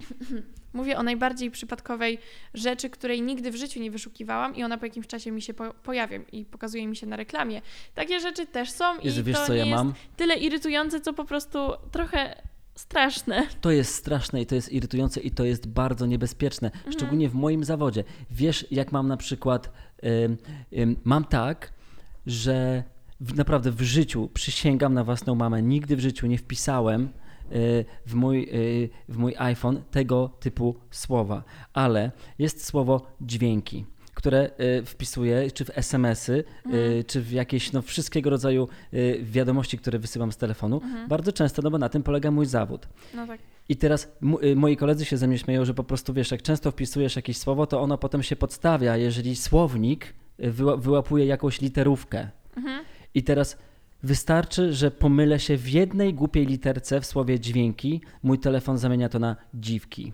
Mówię 0.73 0.97
o 0.97 1.03
najbardziej 1.03 1.51
przypadkowej 1.51 2.17
rzeczy, 2.53 2.89
której 2.89 3.21
nigdy 3.21 3.51
w 3.51 3.55
życiu 3.55 3.79
nie 3.79 3.91
wyszukiwałam 3.91 4.55
i 4.55 4.63
ona 4.63 4.77
po 4.77 4.85
jakimś 4.85 5.07
czasie 5.07 5.31
mi 5.31 5.41
się 5.41 5.53
po 5.53 5.73
pojawia 5.73 6.19
i 6.31 6.45
pokazuje 6.45 6.87
mi 6.87 6.95
się 6.95 7.07
na 7.07 7.15
reklamie. 7.15 7.61
Takie 7.95 8.19
rzeczy 8.19 8.47
też 8.47 8.71
są 8.71 8.99
Jezu, 8.99 9.21
i 9.21 9.23
wiesz, 9.23 9.37
to 9.37 9.45
co 9.45 9.53
nie 9.53 9.59
ja 9.59 9.65
jest 9.65 9.77
mam? 9.77 9.93
tyle 10.17 10.35
irytujące, 10.35 11.01
co 11.01 11.13
po 11.13 11.25
prostu 11.25 11.59
trochę 11.91 12.41
straszne. 12.75 13.47
To 13.61 13.71
jest 13.71 13.95
straszne 13.95 14.41
i 14.41 14.45
to 14.45 14.55
jest 14.55 14.71
irytujące 14.71 15.19
i 15.19 15.31
to 15.31 15.43
jest 15.43 15.67
bardzo 15.67 16.05
niebezpieczne, 16.05 16.71
mhm. 16.71 16.93
szczególnie 16.93 17.29
w 17.29 17.33
moim 17.33 17.63
zawodzie. 17.63 18.03
Wiesz, 18.31 18.65
jak 18.71 18.91
mam 18.91 19.07
na 19.07 19.17
przykład, 19.17 19.71
mam 21.03 21.25
tak, 21.25 21.73
że 22.25 22.83
w, 23.19 23.35
naprawdę 23.35 23.71
w 23.71 23.81
życiu 23.81 24.29
przysięgam 24.33 24.93
na 24.93 25.03
własną 25.03 25.35
mamę, 25.35 25.61
nigdy 25.61 25.95
w 25.95 25.99
życiu 25.99 26.27
nie 26.27 26.37
wpisałem 26.37 27.09
w 28.05 28.15
mój, 28.15 28.49
y, 28.53 28.89
w 29.09 29.17
mój 29.17 29.35
iPhone 29.37 29.81
tego 29.91 30.29
typu 30.39 30.75
słowa, 30.91 31.43
ale 31.73 32.11
jest 32.39 32.65
słowo 32.65 33.07
dźwięki 33.21 33.85
które 34.13 34.49
y, 34.79 34.85
wpisuję, 34.85 35.51
czy 35.51 35.65
w 35.65 35.77
SMS-y, 35.77 36.43
mhm. 36.65 37.03
czy 37.03 37.21
w 37.21 37.31
jakieś 37.31 37.71
no, 37.71 37.81
wszystkiego 37.81 38.29
rodzaju 38.29 38.67
wiadomości, 39.21 39.77
które 39.77 39.99
wysyłam 39.99 40.31
z 40.31 40.37
telefonu. 40.37 40.81
Mhm. 40.83 41.07
Bardzo 41.07 41.31
często, 41.31 41.61
no 41.61 41.71
bo 41.71 41.77
na 41.77 41.89
tym 41.89 42.03
polega 42.03 42.31
mój 42.31 42.45
zawód. 42.45 42.87
No 43.13 43.27
tak. 43.27 43.39
I 43.69 43.75
teraz 43.75 44.11
moi 44.55 44.77
koledzy 44.77 45.05
się 45.05 45.17
ze 45.17 45.27
mnie 45.27 45.37
śmieją, 45.37 45.65
że 45.65 45.73
po 45.73 45.83
prostu 45.83 46.13
wiesz, 46.13 46.31
jak 46.31 46.41
często 46.41 46.71
wpisujesz 46.71 47.15
jakieś 47.15 47.37
słowo, 47.37 47.67
to 47.67 47.81
ono 47.81 47.97
potem 47.97 48.23
się 48.23 48.35
podstawia, 48.35 48.97
jeżeli 48.97 49.35
słownik 49.35 50.13
wyłapuje 50.77 51.25
jakąś 51.25 51.61
literówkę. 51.61 52.29
Mhm. 52.57 52.85
I 53.13 53.23
teraz 53.23 53.57
Wystarczy, 54.03 54.73
że 54.73 54.91
pomylę 54.91 55.39
się 55.39 55.57
w 55.57 55.69
jednej 55.69 56.13
głupiej 56.13 56.45
literce 56.45 57.01
w 57.01 57.05
słowie 57.05 57.39
dźwięki, 57.39 58.01
mój 58.23 58.39
telefon 58.39 58.77
zamienia 58.77 59.09
to 59.09 59.19
na 59.19 59.35
dziwki. 59.53 60.13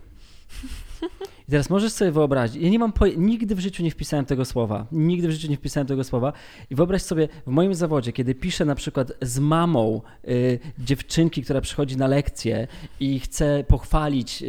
I 1.48 1.50
teraz 1.50 1.70
możesz 1.70 1.92
sobie 1.92 2.12
wyobrazić, 2.12 2.62
ja 2.62 2.68
nie 2.68 2.78
mam, 2.78 2.92
nigdy 3.16 3.54
w 3.54 3.60
życiu 3.60 3.82
nie 3.82 3.90
wpisałem 3.90 4.24
tego 4.24 4.44
słowa, 4.44 4.86
nigdy 4.92 5.28
w 5.28 5.30
życiu 5.30 5.50
nie 5.50 5.56
wpisałem 5.56 5.86
tego 5.86 6.04
słowa 6.04 6.32
i 6.70 6.74
wyobraź 6.74 7.02
sobie 7.02 7.28
w 7.46 7.50
moim 7.50 7.74
zawodzie, 7.74 8.12
kiedy 8.12 8.34
piszę 8.34 8.64
na 8.64 8.74
przykład 8.74 9.12
z 9.22 9.38
mamą 9.38 10.02
y, 10.28 10.58
dziewczynki, 10.78 11.42
która 11.42 11.60
przychodzi 11.60 11.96
na 11.96 12.06
lekcję 12.06 12.66
i 13.00 13.20
chce 13.20 13.64
pochwalić, 13.68 14.44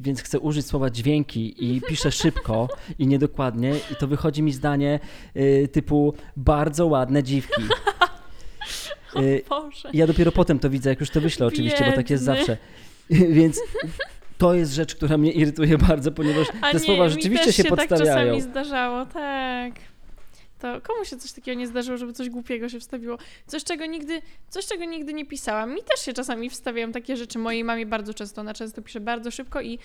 więc 0.00 0.22
chcę 0.22 0.40
użyć 0.40 0.66
słowa 0.66 0.90
dźwięki 0.90 1.74
i 1.74 1.80
piszę 1.80 2.12
szybko 2.12 2.68
i 2.98 3.06
niedokładnie 3.06 3.74
i 3.92 3.96
to 3.96 4.06
wychodzi 4.06 4.42
mi 4.42 4.52
zdanie 4.52 5.00
y, 5.36 5.68
typu 5.72 6.14
bardzo 6.36 6.86
ładne 6.86 7.22
dziwki. 7.22 7.62
Y, 9.16 9.42
ja 9.92 10.06
dopiero 10.06 10.32
potem 10.32 10.58
to 10.58 10.70
widzę, 10.70 10.90
jak 10.90 11.00
już 11.00 11.10
to 11.10 11.20
wyślę 11.20 11.46
oczywiście, 11.46 11.78
Biedny. 11.78 11.92
bo 11.92 11.96
tak 11.96 12.10
jest 12.10 12.24
zawsze. 12.24 12.56
Więc 13.10 13.60
to 14.38 14.54
jest 14.54 14.72
rzecz, 14.72 14.94
która 14.94 15.18
mnie 15.18 15.32
irytuje 15.32 15.78
bardzo, 15.78 16.12
ponieważ 16.12 16.48
A 16.60 16.72
te 16.72 16.78
nie, 16.78 16.84
słowa 16.84 17.08
rzeczywiście 17.08 17.40
mi 17.40 17.46
też 17.46 17.56
się, 17.56 17.62
się 17.62 17.68
podstawiają. 17.68 18.04
tak 18.04 18.14
czasami 18.14 18.40
zdarzało, 18.40 19.06
tak. 19.06 19.74
To 20.58 20.80
komu 20.80 21.04
się 21.04 21.16
coś 21.16 21.32
takiego 21.32 21.58
nie 21.58 21.66
zdarzyło, 21.66 21.98
żeby 21.98 22.12
coś 22.12 22.30
głupiego 22.30 22.68
się 22.68 22.80
wstawiło? 22.80 23.18
Coś, 23.46 23.64
czego 23.64 23.86
nigdy, 23.86 24.22
coś, 24.48 24.66
czego 24.66 24.84
nigdy 24.84 25.14
nie 25.14 25.26
pisałam. 25.26 25.74
Mi 25.74 25.82
też 25.82 26.00
się 26.00 26.12
czasami 26.12 26.50
wstawiają 26.50 26.92
takie 26.92 27.16
rzeczy. 27.16 27.38
Mojej 27.38 27.64
mamie 27.64 27.86
bardzo 27.86 28.14
często, 28.14 28.40
ona 28.40 28.54
często 28.54 28.82
pisze 28.82 29.00
bardzo 29.00 29.30
szybko 29.30 29.60
i 29.60 29.78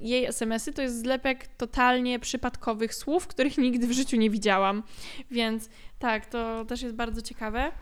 jej 0.00 0.24
SMS-y 0.26 0.72
to 0.72 0.82
jest 0.82 1.00
zlepek 1.00 1.46
totalnie 1.46 2.18
przypadkowych 2.18 2.94
słów, 2.94 3.26
których 3.26 3.58
nigdy 3.58 3.86
w 3.86 3.92
życiu 3.92 4.16
nie 4.16 4.30
widziałam. 4.30 4.82
Więc 5.30 5.68
tak, 5.98 6.26
to 6.26 6.64
też 6.64 6.82
jest 6.82 6.94
bardzo 6.94 7.22
ciekawe. 7.22 7.72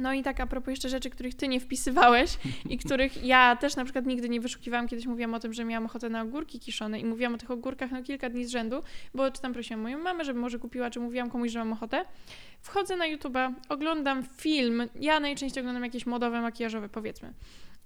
No 0.00 0.12
i 0.12 0.22
tak 0.22 0.40
a 0.40 0.46
propos 0.46 0.70
jeszcze 0.70 0.88
rzeczy, 0.88 1.10
których 1.10 1.34
ty 1.34 1.48
nie 1.48 1.60
wpisywałeś 1.60 2.38
i 2.68 2.78
których 2.78 3.24
ja 3.24 3.56
też 3.56 3.76
na 3.76 3.84
przykład 3.84 4.06
nigdy 4.06 4.28
nie 4.28 4.40
wyszukiwałam. 4.40 4.88
Kiedyś 4.88 5.06
mówiłam 5.06 5.34
o 5.34 5.40
tym, 5.40 5.52
że 5.52 5.64
miałam 5.64 5.86
ochotę 5.86 6.08
na 6.08 6.22
ogórki 6.22 6.60
kiszone 6.60 7.00
i 7.00 7.04
mówiłam 7.04 7.34
o 7.34 7.38
tych 7.38 7.50
ogórkach 7.50 7.90
no 7.90 8.02
kilka 8.02 8.30
dni 8.30 8.44
z 8.44 8.50
rzędu, 8.50 8.82
bo 9.14 9.30
czy 9.30 9.40
tam 9.40 9.52
prosiłam 9.52 9.80
moją 9.80 9.98
mamę, 9.98 10.24
żeby 10.24 10.40
może 10.40 10.58
kupiła, 10.58 10.90
czy 10.90 11.00
mówiłam 11.00 11.30
komuś, 11.30 11.50
że 11.50 11.58
mam 11.58 11.72
ochotę. 11.72 12.04
Wchodzę 12.60 12.96
na 12.96 13.04
YouTube'a, 13.04 13.52
oglądam 13.68 14.22
film, 14.36 14.82
ja 15.00 15.20
najczęściej 15.20 15.60
oglądam 15.60 15.84
jakieś 15.84 16.06
modowe, 16.06 16.40
makijażowe 16.40 16.88
powiedzmy. 16.88 17.32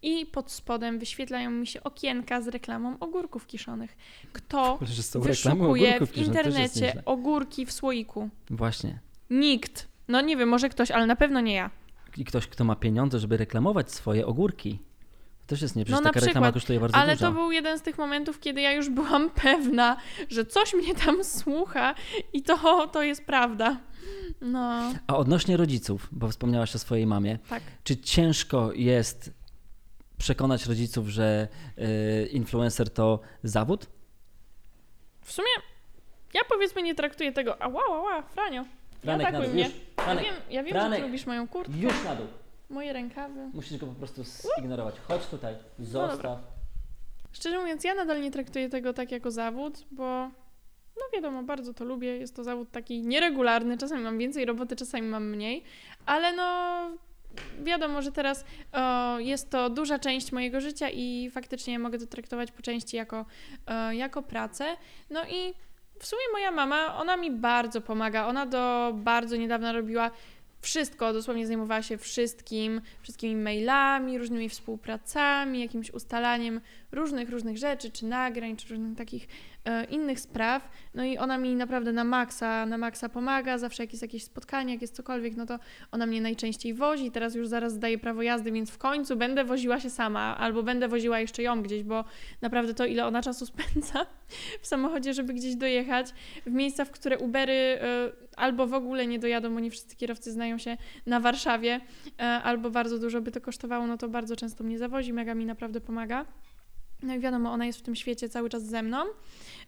I 0.03 0.27
pod 0.27 0.51
spodem 0.51 0.99
wyświetlają 0.99 1.51
mi 1.51 1.67
się 1.67 1.83
okienka 1.83 2.41
z 2.41 2.49
reklamą 2.49 2.99
ogórków 2.99 3.47
kiszonych. 3.47 3.97
Kto 4.33 4.79
wyszukuje 5.15 6.07
w 6.07 6.17
internecie 6.17 7.03
ogórki 7.05 7.67
w 7.67 7.73
słoiku? 7.73 8.29
Właśnie. 8.51 8.99
Nikt. 9.31 9.89
No 10.09 10.21
nie 10.21 10.37
wiem, 10.37 10.49
może 10.49 10.69
ktoś, 10.69 10.91
ale 10.91 11.07
na 11.07 11.17
pewno 11.17 11.41
nie 11.41 11.55
ja. 11.55 11.71
I 12.17 12.25
ktoś, 12.25 12.47
kto 12.47 12.65
ma 12.65 12.77
pieniądze, 12.77 13.19
żeby 13.19 13.37
reklamować 13.37 13.93
swoje 13.93 14.27
ogórki. 14.27 14.79
To 15.47 15.49
też 15.49 15.63
jest 15.63 15.77
nie, 15.77 15.85
przecież 15.85 16.05
No, 16.05 16.11
taka 16.13 16.27
reklama 16.27 16.53
kosztuje 16.53 16.81
bardzo 16.81 16.97
Ale 16.97 17.13
dużo. 17.13 17.27
to 17.27 17.33
był 17.33 17.53
jeden 17.53 17.79
z 17.79 17.83
tych 17.83 17.99
momentów, 17.99 18.41
kiedy 18.41 18.61
ja 18.61 18.73
już 18.73 18.91
byłam 18.91 19.31
pewna, 19.43 19.97
że 20.29 20.47
coś 20.47 20.75
mnie 20.75 20.95
tam 20.95 21.25
słucha 21.25 21.95
i 22.33 22.43
to, 22.43 22.87
to 22.93 23.03
jest 23.03 23.25
prawda. 23.25 23.81
No, 24.41 24.93
A 25.07 25.17
odnośnie 25.17 25.57
rodziców, 25.57 26.09
bo 26.13 26.29
wspomniałaś 26.29 26.75
o 26.75 26.79
swojej 26.79 27.07
mamie, 27.07 27.39
tak. 27.49 27.63
czy 27.85 27.97
ciężko 27.97 28.73
jest 28.73 29.33
przekonać 30.19 30.67
rodziców, 30.67 31.09
że 31.09 31.49
y, 31.79 32.29
influencer 32.33 32.91
to 32.91 33.21
zawód? 33.43 33.87
W 35.23 35.33
sumie 35.33 35.49
ja 36.35 36.41
powiedzmy 36.49 36.83
nie 36.83 36.95
traktuję 36.95 37.33
tego, 37.33 37.63
a 37.63 37.69
wow, 37.69 37.91
wow, 37.91 38.05
wow 38.05 38.23
Franio, 38.23 38.65
Franek 39.05 39.33
na 39.33 39.41
dół, 39.41 39.51
mnie. 39.51 39.65
już. 39.65 39.73
Ja 39.97 40.05
Franek, 40.05 40.25
wiem, 40.25 40.35
ja 40.51 40.63
wiem 40.63 40.73
że 40.75 40.81
Franek. 40.81 40.99
ty 41.01 41.07
lubisz 41.07 41.27
moją 41.27 41.49
kurtkę, 41.49 41.79
już 41.79 42.05
na 42.05 42.15
dół. 42.17 42.27
moje 42.71 42.93
rękawy. 42.93 43.51
Musisz 43.55 43.79
go 43.79 43.87
po 43.87 43.95
prostu 43.95 44.23
zignorować. 44.59 44.95
Chodź 45.09 45.27
tutaj, 45.27 45.55
No 45.79 45.85
zostaw. 45.87 46.39
Szczerze 47.33 47.59
mówiąc, 47.59 47.85
ja 47.85 47.95
nadal 47.95 48.21
nie 48.23 48.31
traktuję 48.31 48.69
tego 48.69 48.93
tak 48.93 49.13
jako 49.13 49.31
zawód, 49.31 49.85
bo 49.91 50.05
no 50.97 51.03
wiadomo, 51.15 51.43
bardzo 51.43 51.75
to 51.75 51.85
lubię. 51.85 52.17
Jest 52.17 52.37
to 52.37 52.45
zawód 52.45 52.71
taki 52.71 53.03
nieregularny. 53.03 53.79
Czasami 53.79 54.03
mam 54.03 54.19
więcej 54.19 54.45
roboty, 54.45 54.77
czasami 54.77 55.09
mam 55.09 55.31
mniej, 55.31 55.63
ale 56.07 56.33
no 56.33 56.45
wiadomo, 57.63 58.03
że 58.03 58.13
teraz 58.13 58.45
o, 58.73 59.19
jest 59.19 59.51
to 59.51 59.71
duża 59.71 59.99
część 59.99 60.33
mojego 60.33 60.61
życia 60.61 60.91
i 60.91 61.31
faktycznie 61.31 61.79
mogę 61.79 61.99
to 61.99 62.07
traktować 62.07 62.53
po 62.53 62.63
części 62.63 62.97
jako, 62.97 63.27
e, 63.67 63.97
jako 63.97 64.23
pracę. 64.23 64.65
No 65.11 65.21
i 65.25 65.55
w 65.99 66.07
sumie 66.07 66.23
moja 66.33 66.51
mama, 66.51 66.97
ona 66.97 67.17
mi 67.17 67.31
bardzo 67.31 67.81
pomaga. 67.81 68.27
Ona 68.27 68.47
do 68.47 68.93
bardzo 68.95 69.37
niedawna 69.37 69.73
robiła 69.73 70.11
wszystko, 70.61 71.13
dosłownie 71.13 71.47
zajmowała 71.47 71.83
się 71.83 71.99
wszystkim, 71.99 72.81
wszystkimi 73.03 73.37
mailami, 73.37 74.19
różnymi 74.19 74.49
współpracami, 74.49 75.61
jakimś 75.61 75.91
ustalaniem 75.91 76.61
różnych, 76.95 77.31
różnych 77.31 77.59
rzeczy, 77.59 77.91
czy 77.91 78.07
nagrań, 78.07 78.57
czy 78.57 78.69
różnych 78.69 78.97
takich 78.97 79.29
e, 79.65 79.85
innych 79.85 80.21
spraw. 80.21 80.71
No 80.95 81.05
i 81.05 81.19
ona 81.19 81.39
mi 81.39 81.55
naprawdę 81.55 81.93
na 81.93 82.05
maksa, 82.05 82.67
na 82.67 82.79
maksa 82.79 83.09
pomaga, 83.09 83.59
zawsze 83.59 83.83
jak 83.83 83.93
jest 83.93 84.03
jakieś 84.03 84.25
spotkanie, 84.25 84.73
jak 84.73 84.83
jest 84.83 84.95
cokolwiek, 84.95 85.37
no 85.37 85.47
to 85.47 85.59
ona 85.93 86.07
mnie 86.07 86.21
najczęściej 86.21 86.75
wozi. 86.75 87.11
Teraz 87.11 87.35
już 87.35 87.49
zaraz 87.49 87.73
zdaje 87.73 87.99
prawo 87.99 88.23
jazdy, 88.23 88.53
więc 88.53 88.71
w 88.71 88.79
końcu 88.79 89.17
będę 89.17 89.45
woziła 89.45 89.81
się 89.81 89.91
sama, 89.91 90.39
albo 90.39 90.63
będę 90.63 90.89
woziła 90.89 91.21
jeszcze 91.21 91.43
ją 91.43 91.63
gdzieś, 91.63 91.83
bo 91.83 92.05
naprawdę 92.43 92.75
to, 92.75 92.87
ile 92.87 93.07
ona 93.07 93.23
czasu 93.23 93.47
spędza 93.53 94.07
w 94.61 94.67
samochodzie, 94.67 95.15
żeby 95.15 95.35
gdzieś 95.35 95.57
dojechać, 95.57 96.15
w 96.47 96.51
miejsca, 96.51 96.85
w 96.85 96.91
które 96.91 97.19
Ubery 97.19 97.53
e, 97.53 97.79
albo 98.37 98.67
w 98.67 98.75
ogóle 98.75 99.07
nie 99.07 99.19
dojadą, 99.19 99.55
bo 99.55 99.61
nie 99.61 99.71
wszyscy 99.71 99.97
kierowcy 99.97 100.33
znają 100.33 100.59
się 100.59 100.77
na 101.07 101.21
Warszawie, 101.21 101.81
e, 102.19 102.23
albo 102.23 102.71
bardzo 102.71 102.99
dużo 102.99 103.21
by 103.21 103.31
to 103.31 103.41
kosztowało, 103.41 103.87
no 103.87 103.99
to 103.99 104.09
bardzo 104.09 104.37
często 104.37 104.65
mnie 104.65 104.79
zawozi, 104.79 105.13
mega 105.13 105.35
mi 105.35 105.47
naprawdę 105.47 105.81
pomaga. 105.81 106.27
No 107.03 107.15
i 107.15 107.21
wiadomo, 107.21 107.53
ona 107.53 107.67
jest 107.67 107.79
w 107.79 107.83
tym 107.83 107.97
świecie 107.97 108.29
cały 108.29 108.49
czas 108.51 108.63
ze 108.63 108.83
mną. 108.83 109.05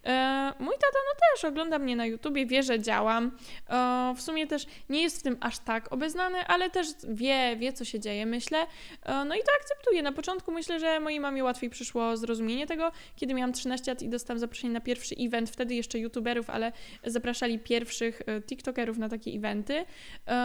E, 0.07 0.53
mój 0.59 0.75
tata 0.75 0.99
no 1.13 1.19
też 1.31 1.45
ogląda 1.45 1.79
mnie 1.79 1.95
na 1.95 2.05
YouTubie, 2.05 2.45
wie, 2.45 2.63
że 2.63 2.79
działam. 2.79 3.31
E, 3.69 4.13
w 4.17 4.21
sumie 4.21 4.47
też 4.47 4.65
nie 4.89 5.01
jest 5.01 5.19
w 5.19 5.23
tym 5.23 5.37
aż 5.39 5.59
tak 5.59 5.93
obeznany, 5.93 6.37
ale 6.37 6.69
też 6.69 6.87
wie, 7.09 7.55
wie 7.57 7.73
co 7.73 7.85
się 7.85 7.99
dzieje, 7.99 8.25
myślę. 8.25 8.57
E, 9.03 9.25
no 9.25 9.35
i 9.35 9.39
to 9.39 9.51
akceptuje. 9.61 10.01
Na 10.01 10.11
początku 10.11 10.51
myślę, 10.51 10.79
że 10.79 10.99
mojej 10.99 11.19
mamie 11.19 11.43
łatwiej 11.43 11.69
przyszło 11.69 12.17
zrozumienie 12.17 12.67
tego, 12.67 12.91
kiedy 13.15 13.33
miałam 13.33 13.53
13 13.53 13.91
lat 13.91 14.01
i 14.01 14.09
dostałam 14.09 14.39
zaproszenie 14.39 14.73
na 14.73 14.81
pierwszy 14.81 15.15
event, 15.19 15.49
wtedy 15.49 15.75
jeszcze 15.75 15.99
YouTuberów, 15.99 16.49
ale 16.49 16.71
zapraszali 17.05 17.59
pierwszych 17.59 18.21
TikTokerów 18.47 18.97
na 18.97 19.09
takie 19.09 19.31
eventy. 19.31 19.85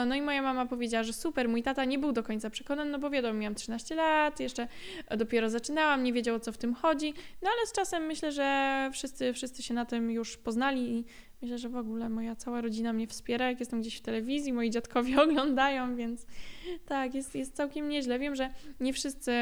No 0.06 0.14
i 0.14 0.22
moja 0.22 0.42
mama 0.42 0.66
powiedziała, 0.66 1.04
że 1.04 1.12
super, 1.12 1.48
mój 1.48 1.62
tata 1.62 1.84
nie 1.84 1.98
był 1.98 2.12
do 2.12 2.22
końca 2.22 2.50
przekonany, 2.50 2.90
no 2.90 2.98
bo 2.98 3.10
wiadomo, 3.10 3.34
miałam 3.34 3.54
13 3.54 3.94
lat, 3.94 4.40
jeszcze 4.40 4.68
dopiero 5.16 5.50
zaczynałam, 5.50 6.02
nie 6.02 6.12
wiedział 6.12 6.36
o 6.36 6.40
co 6.40 6.52
w 6.52 6.58
tym 6.58 6.74
chodzi, 6.74 7.14
no 7.42 7.50
ale 7.56 7.66
z 7.66 7.72
czasem 7.72 8.02
myślę, 8.02 8.32
że 8.32 8.90
wszyscy, 8.92 9.32
wszyscy 9.32 9.51
się 9.60 9.74
na 9.74 9.84
tym 9.84 10.10
już 10.10 10.36
poznali 10.36 10.98
i 10.98 11.04
myślę, 11.42 11.58
że 11.58 11.68
w 11.68 11.76
ogóle 11.76 12.08
moja 12.08 12.36
cała 12.36 12.60
rodzina 12.60 12.92
mnie 12.92 13.06
wspiera, 13.06 13.48
jak 13.48 13.60
jestem 13.60 13.80
gdzieś 13.80 13.96
w 13.96 14.00
telewizji, 14.00 14.52
moi 14.52 14.70
dziadkowie 14.70 15.20
oglądają, 15.22 15.96
więc 15.96 16.26
tak, 16.86 17.14
jest, 17.14 17.34
jest 17.34 17.56
całkiem 17.56 17.88
nieźle. 17.88 18.18
Wiem, 18.18 18.36
że 18.36 18.50
nie 18.80 18.92
wszyscy, 18.92 19.32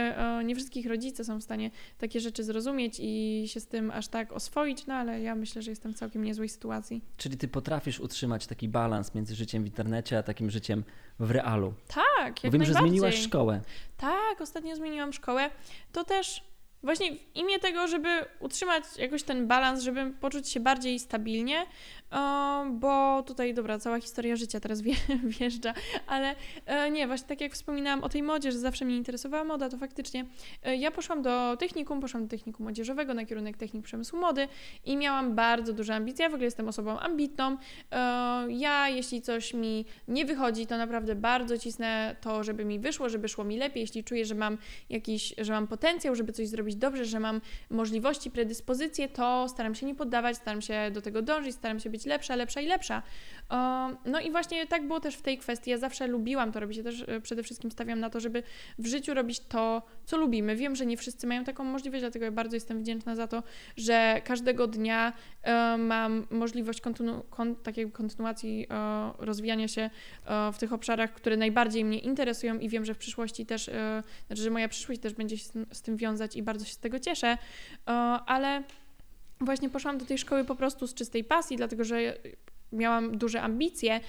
nie 0.45 0.55
wszystkich 0.55 0.87
rodzice 0.87 1.25
są 1.25 1.39
w 1.39 1.43
stanie 1.43 1.71
takie 1.99 2.21
rzeczy 2.21 2.45
zrozumieć 2.45 2.97
i 3.01 3.45
się 3.47 3.61
z 3.61 3.67
tym 3.67 3.91
aż 3.91 4.09
tak 4.09 4.33
oswoić, 4.33 4.87
no 4.87 4.95
ale 4.95 5.21
ja 5.21 5.35
myślę, 5.35 5.63
że 5.63 5.71
jestem 5.71 5.95
w 5.95 5.97
całkiem 5.97 6.25
niezłej 6.25 6.49
sytuacji. 6.49 7.03
Czyli 7.17 7.37
ty 7.37 7.49
potrafisz 7.49 8.01
utrzymać 8.01 8.47
taki 8.47 8.69
balans 8.69 9.15
między 9.15 9.35
życiem 9.35 9.65
w 9.65 9.67
internecie, 9.67 10.19
a 10.19 10.23
takim 10.23 10.51
życiem 10.51 10.85
w 11.19 11.31
realu. 11.31 11.75
Tak, 11.89 12.35
Bo 12.35 12.41
jak 12.43 12.53
wiem, 12.53 12.65
że 12.65 12.75
zmieniłaś 12.75 13.23
szkołę. 13.23 13.61
Tak, 13.97 14.41
ostatnio 14.41 14.77
zmieniłam 14.77 15.13
szkołę. 15.13 15.51
To 15.93 16.05
też 16.05 16.50
właśnie 16.83 17.13
w 17.13 17.19
imię 17.35 17.59
tego, 17.59 17.89
żeby 17.89 18.09
utrzymać 18.41 18.85
jakoś 18.99 19.23
ten 19.23 19.47
balans, 19.47 19.83
żeby 19.83 20.13
poczuć 20.21 20.49
się 20.49 20.61
bardziej 20.61 20.99
stabilnie, 20.99 21.67
bo 22.71 23.23
tutaj, 23.23 23.55
dobra, 23.55 23.79
cała 23.79 24.01
historia 24.01 24.37
życia 24.37 24.61
teraz 24.61 24.81
wjeżdża, 25.41 25.75
ale 26.07 26.35
e, 26.67 26.91
nie, 26.91 27.07
właśnie 27.07 27.29
tak 27.29 27.41
jak 27.41 27.53
wspominałam 27.53 28.05
o 28.05 28.09
tej 28.09 28.23
modzie, 28.23 28.53
że 28.53 28.59
zawsze 28.59 28.85
mnie 28.85 28.97
interesowała 28.97 29.45
moda, 29.45 29.69
to 29.69 29.79
faktycznie 29.79 30.25
e, 30.63 30.77
ja 30.77 30.91
poszłam 30.91 31.23
do 31.23 31.57
technikum, 31.57 32.01
poszłam 32.01 32.23
do 32.23 32.31
technikum 32.31 32.65
młodzieżowego 32.65 33.15
na 33.15 33.27
kierunek 33.27 33.57
technik 33.57 33.85
przemysłu 33.85 34.21
mody 34.21 34.49
i 34.85 34.97
miałam 34.97 35.35
bardzo 35.35 35.73
duże 35.73 35.95
ambicje. 35.95 36.23
Ja 36.23 36.31
w 36.31 36.35
ogóle 36.35 36.45
jestem 36.45 36.69
osobą 36.69 36.99
ambitną. 36.99 37.57
E, 37.91 37.97
ja, 38.49 38.89
jeśli 38.89 39.23
coś 39.23 39.55
mi 39.55 39.85
nie 40.09 40.25
wychodzi, 40.25 40.67
to 40.67 40.77
naprawdę 40.77 41.15
bardzo 41.15 41.59
cisnę 41.59 42.17
to, 42.21 42.45
żeby 42.45 42.65
mi 42.65 42.79
wyszło, 42.79 43.09
żeby 43.09 43.29
szło 43.29 43.45
mi 43.45 43.57
lepiej. 43.57 43.81
Jeśli 43.81 44.05
czuję, 44.05 44.25
że 44.25 44.35
mam 44.35 44.59
jakiś, 44.91 45.35
że 45.39 45.53
mam 45.53 45.67
potencjał, 45.67 46.15
żeby 46.15 46.33
coś 46.33 46.49
zrobić 46.49 46.77
dobrze, 46.77 47.05
że 47.05 47.21
mam 47.21 47.41
możliwości, 47.71 48.31
predyspozycje, 48.31 49.09
to 49.09 49.49
staram 49.49 49.75
się 49.75 49.87
nie 49.87 49.95
poddawać, 49.95 50.37
staram 50.37 50.63
się 50.63 50.91
do 50.93 51.03
tego 51.03 51.23
dążyć, 51.23 51.55
staram 51.55 51.81
się 51.81 51.91
być 51.91 52.00
lepsza, 52.07 52.37
lepsza 52.37 52.61
i 52.61 52.67
lepsza. 52.67 53.03
No 54.05 54.21
i 54.21 54.31
właśnie 54.31 54.67
tak 54.67 54.87
było 54.87 55.01
też 55.01 55.15
w 55.15 55.23
tej 55.23 55.39
kwestii. 55.39 55.71
Ja 55.71 55.79
zawsze 55.79 56.07
lubiłam 56.07 56.53
to 56.53 56.61
robić. 56.61 56.79
Ja 56.79 56.85
też 56.85 57.05
e, 57.09 57.21
przede 57.21 57.43
wszystkim 57.43 57.71
stawiam 57.71 58.01
na 58.01 58.11
to, 58.11 58.21
żeby 58.21 58.43
w 58.79 58.87
życiu 58.87 59.15
robić 59.15 59.41
to, 59.41 59.83
co 60.05 60.17
lubimy. 60.17 60.57
Wiem, 60.57 60.77
że 60.77 60.87
nie 60.87 60.97
wszyscy 60.97 61.27
mają 61.27 61.45
taką 61.45 61.65
możliwość, 61.65 62.03
dlatego 62.03 62.25
ja 62.25 62.33
bardzo 62.33 62.57
jestem 62.57 62.81
wdzięczna 62.81 63.17
za 63.17 63.27
to, 63.27 63.43
że 63.77 64.21
każdego 64.25 64.67
dnia 64.67 65.13
e, 65.43 65.77
mam 65.79 66.27
możliwość 66.31 66.81
kontynu- 66.81 67.23
kon- 67.31 67.57
takiej 67.57 67.93
kontynuacji 67.93 68.67
e, 68.71 69.13
rozwijania 69.19 69.69
się 69.69 69.91
w 70.53 70.59
tych 70.59 70.73
obszarach, 70.73 71.13
które 71.13 71.37
najbardziej 71.37 71.85
mnie 71.85 71.99
interesują 71.99 72.59
i 72.59 72.69
wiem, 72.69 72.85
że 72.85 72.95
w 72.95 72.99
przyszłości 72.99 73.47
też, 73.47 73.71
znaczy, 74.27 74.43
że 74.43 74.51
moja 74.51 74.69
przyszłość 74.69 75.01
też 75.01 75.15
będzie 75.15 75.39
się 75.39 75.45
z 75.73 75.83
tym, 75.83 75.97
wiązać 75.97 76.37
i 76.37 76.43
bardzo 76.43 76.65
się 76.65 76.73
z 76.73 76.79
tego 76.79 76.99
cieszę, 76.99 77.39
ale 78.27 78.63
właśnie 79.41 79.71
poszłam 79.71 79.99
do 79.99 80.05
tej 80.05 80.19
szkoły 80.19 80.45
po 80.45 80.55
prostu 80.55 80.87
z 80.87 80.95
czystej 80.95 81.25
pasji, 81.25 81.57
dlatego 81.57 81.85
że 81.85 82.17
miałam 82.73 83.19
duże 83.19 83.43
ambicje. 83.43 84.01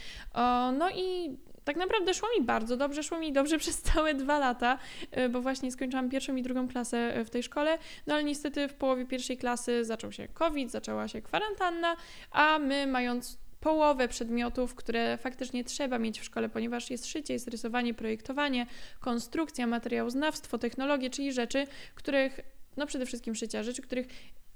No 0.78 0.90
i 0.96 1.38
tak 1.64 1.76
naprawdę 1.76 2.14
szło 2.14 2.30
mi 2.40 2.46
bardzo 2.46 2.78
dobrze, 2.78 3.04
szło 3.04 3.20
mi 3.20 3.34
dobrze 3.34 3.58
przez 3.64 3.82
całe 3.82 4.14
dwa 4.14 4.40
lata, 4.40 4.80
e, 5.12 5.30
bo 5.30 5.42
właśnie 5.42 5.72
skończyłam 5.72 6.10
pierwszą 6.10 6.36
i 6.36 6.42
drugą 6.42 6.68
klasę 6.68 7.16
e, 7.16 7.26
w 7.26 7.30
tej 7.30 7.44
szkole, 7.44 7.78
no 8.08 8.14
ale 8.14 8.24
niestety 8.24 8.68
w 8.68 8.74
połowie 8.74 9.06
pierwszej 9.06 9.38
klasy 9.38 9.86
zaczął 9.86 10.12
się 10.12 10.28
COVID, 10.28 10.72
zaczęła 10.72 11.08
się 11.08 11.22
kwarantanna, 11.22 11.96
a 12.32 12.60
my 12.60 12.88
mając 12.88 13.38
połowę 13.60 14.08
przedmiotów, 14.08 14.76
które 14.76 15.18
faktycznie 15.18 15.64
trzeba 15.64 16.00
mieć 16.00 16.20
w 16.20 16.24
szkole, 16.24 16.50
ponieważ 16.50 16.90
jest 16.92 17.08
szycie, 17.08 17.34
jest 17.34 17.48
rysowanie, 17.48 17.94
projektowanie, 17.94 18.66
konstrukcja, 19.00 19.68
materiałoznawstwo, 19.68 20.58
technologie, 20.58 21.10
czyli 21.10 21.34
rzeczy, 21.34 21.68
których, 21.96 22.40
no 22.78 22.86
przede 22.88 23.06
wszystkim 23.06 23.36
szycia, 23.36 23.64
rzeczy, 23.64 23.82
których 23.82 24.08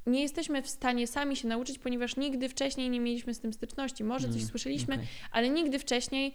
nie 0.06 0.22
jesteśmy 0.22 0.62
w 0.62 0.70
stanie 0.70 1.08
sami 1.08 1.36
się 1.36 1.48
nauczyć, 1.48 1.80
ponieważ 1.80 2.16
nigdy 2.18 2.50
wcześniej 2.50 2.90
nie 2.90 3.00
mieliśmy 3.00 3.34
z 3.34 3.40
tym 3.40 3.54
styczności. 3.54 4.04
Może 4.04 4.28
coś 4.28 4.36
Mm, 4.36 4.48
słyszeliśmy, 4.48 4.96
okej. 4.96 5.08
ale 5.32 5.50
nigdy 5.50 5.80
wcześniej 5.80 6.34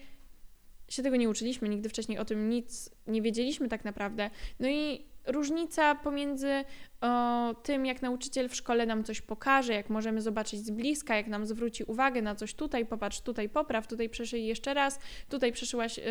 się 0.90 1.02
tego 1.02 1.16
nie 1.16 1.28
uczyliśmy, 1.28 1.68
nigdy 1.68 1.88
wcześniej 1.88 2.18
o 2.18 2.24
tym 2.24 2.48
nic 2.48 2.90
nie 3.06 3.22
wiedzieliśmy 3.22 3.68
tak 3.68 3.84
naprawdę. 3.84 4.30
No 4.60 4.68
i 4.68 5.10
różnica 5.26 5.94
pomiędzy 5.94 6.64
o, 7.00 7.54
tym, 7.62 7.86
jak 7.86 8.02
nauczyciel 8.02 8.48
w 8.48 8.54
szkole 8.54 8.86
nam 8.86 9.04
coś 9.04 9.20
pokaże, 9.20 9.72
jak 9.72 9.90
możemy 9.90 10.22
zobaczyć 10.22 10.60
z 10.60 10.70
bliska, 10.70 11.16
jak 11.16 11.26
nam 11.26 11.46
zwróci 11.46 11.84
uwagę 11.84 12.22
na 12.22 12.34
coś 12.34 12.54
tutaj, 12.54 12.86
popatrz, 12.86 13.20
tutaj 13.20 13.48
popraw, 13.48 13.86
tutaj 13.86 14.08
przeszyj 14.08 14.46
jeszcze 14.46 14.74
raz, 14.74 14.98
tutaj 15.28 15.52
przeszyłaś 15.52 15.98
e, 15.98 16.02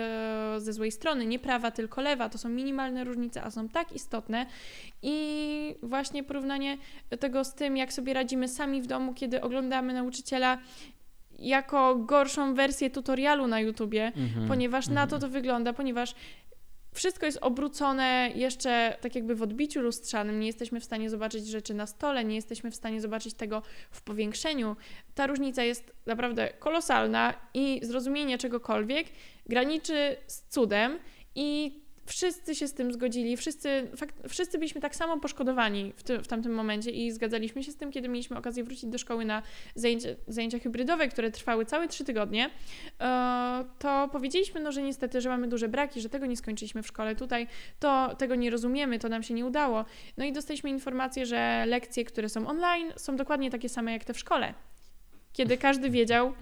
ze 0.57 0.73
złej 0.73 0.91
strony, 0.91 1.25
nie 1.25 1.39
prawa, 1.39 1.71
tylko 1.71 2.01
lewa. 2.01 2.29
To 2.29 2.37
są 2.37 2.49
minimalne 2.49 3.03
różnice, 3.03 3.43
a 3.43 3.51
są 3.51 3.69
tak 3.69 3.93
istotne. 3.93 4.45
I 5.01 5.75
właśnie 5.83 6.23
porównanie 6.23 6.77
tego 7.19 7.43
z 7.43 7.53
tym, 7.53 7.77
jak 7.77 7.93
sobie 7.93 8.13
radzimy 8.13 8.47
sami 8.47 8.81
w 8.81 8.87
domu, 8.87 9.13
kiedy 9.13 9.41
oglądamy 9.41 9.93
nauczyciela 9.93 10.57
jako 11.41 11.95
gorszą 11.95 12.53
wersję 12.53 12.89
tutorialu 12.89 13.47
na 13.47 13.59
YouTubie, 13.59 14.11
Mhm, 14.15 14.47
ponieważ 14.47 14.87
na 14.87 15.07
to 15.07 15.15
mhm. 15.15 15.21
to 15.21 15.29
wygląda, 15.29 15.73
ponieważ 15.73 16.15
wszystko 16.93 17.25
jest 17.25 17.37
obrócone 17.41 18.31
jeszcze 18.35 18.97
tak 19.01 19.15
jakby 19.15 19.35
w 19.35 19.41
odbiciu 19.41 19.81
lustrzanym, 19.81 20.39
nie 20.39 20.47
jesteśmy 20.47 20.79
w 20.79 20.83
stanie 20.83 21.09
zobaczyć 21.09 21.47
rzeczy 21.47 21.73
na 21.73 21.87
stole, 21.87 22.25
nie 22.25 22.35
jesteśmy 22.35 22.71
w 22.71 22.75
stanie 22.75 23.01
zobaczyć 23.01 23.33
tego 23.33 23.61
w 23.91 24.01
powiększeniu. 24.01 24.75
Ta 25.15 25.27
różnica 25.27 25.63
jest 25.63 25.93
naprawdę 26.05 26.49
kolosalna 26.59 27.33
i 27.53 27.79
zrozumienie 27.83 28.37
czegokolwiek 28.37 29.07
graniczy 29.45 30.15
z 30.27 30.41
cudem 30.41 30.99
I 31.35 31.79
wszyscy 32.09 32.55
się 32.55 32.67
z 32.67 32.73
tym 32.73 32.93
zgodzili, 32.93 33.37
wszyscy, 33.37 33.87
fakt, 33.95 34.15
wszyscy 34.29 34.57
byliśmy 34.57 34.81
tak 34.81 34.95
samo 34.95 35.19
poszkodowani 35.19 35.93
w, 35.95 36.03
ty, 36.03 36.19
w 36.19 36.27
tamtym 36.27 36.53
momencie 36.53 36.91
i 36.91 37.11
zgadzaliśmy 37.11 37.63
się 37.63 37.71
z 37.71 37.75
tym, 37.75 37.91
kiedy 37.91 38.09
mieliśmy 38.09 38.37
okazję 38.37 38.63
wrócić 38.63 38.85
do 38.85 38.97
szkoły 38.97 39.25
na 39.25 39.41
zajęcia, 39.75 40.09
zajęcia 40.27 40.59
hybrydowe, 40.59 41.07
które 41.07 41.31
trwały 41.31 41.65
całe 41.65 41.87
trzy 41.87 42.03
tygodnie, 42.03 42.49
e, 43.01 43.65
to 43.79 44.09
powiedzieliśmy, 44.11 44.59
no, 44.59 44.71
że 44.71 44.81
niestety, 44.81 45.21
że 45.21 45.29
mamy 45.29 45.47
duże 45.47 45.67
braki, 45.69 46.01
że 46.01 46.09
tego 46.09 46.25
nie 46.25 46.37
skończyliśmy 46.37 46.83
w 46.83 46.87
szkole 46.87 47.15
tutaj, 47.15 47.47
to 47.79 48.15
tego 48.15 48.35
nie 48.35 48.49
rozumiemy, 48.49 48.99
to 48.99 49.09
nam 49.09 49.23
się 49.23 49.33
nie 49.33 49.45
udało. 49.45 49.85
No 50.17 50.25
i 50.25 50.33
dostaliśmy 50.33 50.69
informację, 50.69 51.25
że 51.25 51.65
lekcje, 51.67 52.05
które 52.05 52.29
są 52.29 52.47
online, 52.47 52.93
są 52.95 53.15
dokładnie 53.15 53.51
takie 53.51 53.69
same 53.69 53.93
jak 53.93 54.05
te 54.05 54.13
w 54.13 54.19
szkole. 54.19 54.53
Kiedy 55.33 55.57
każdy 55.57 55.89
wiedział, 55.89 56.33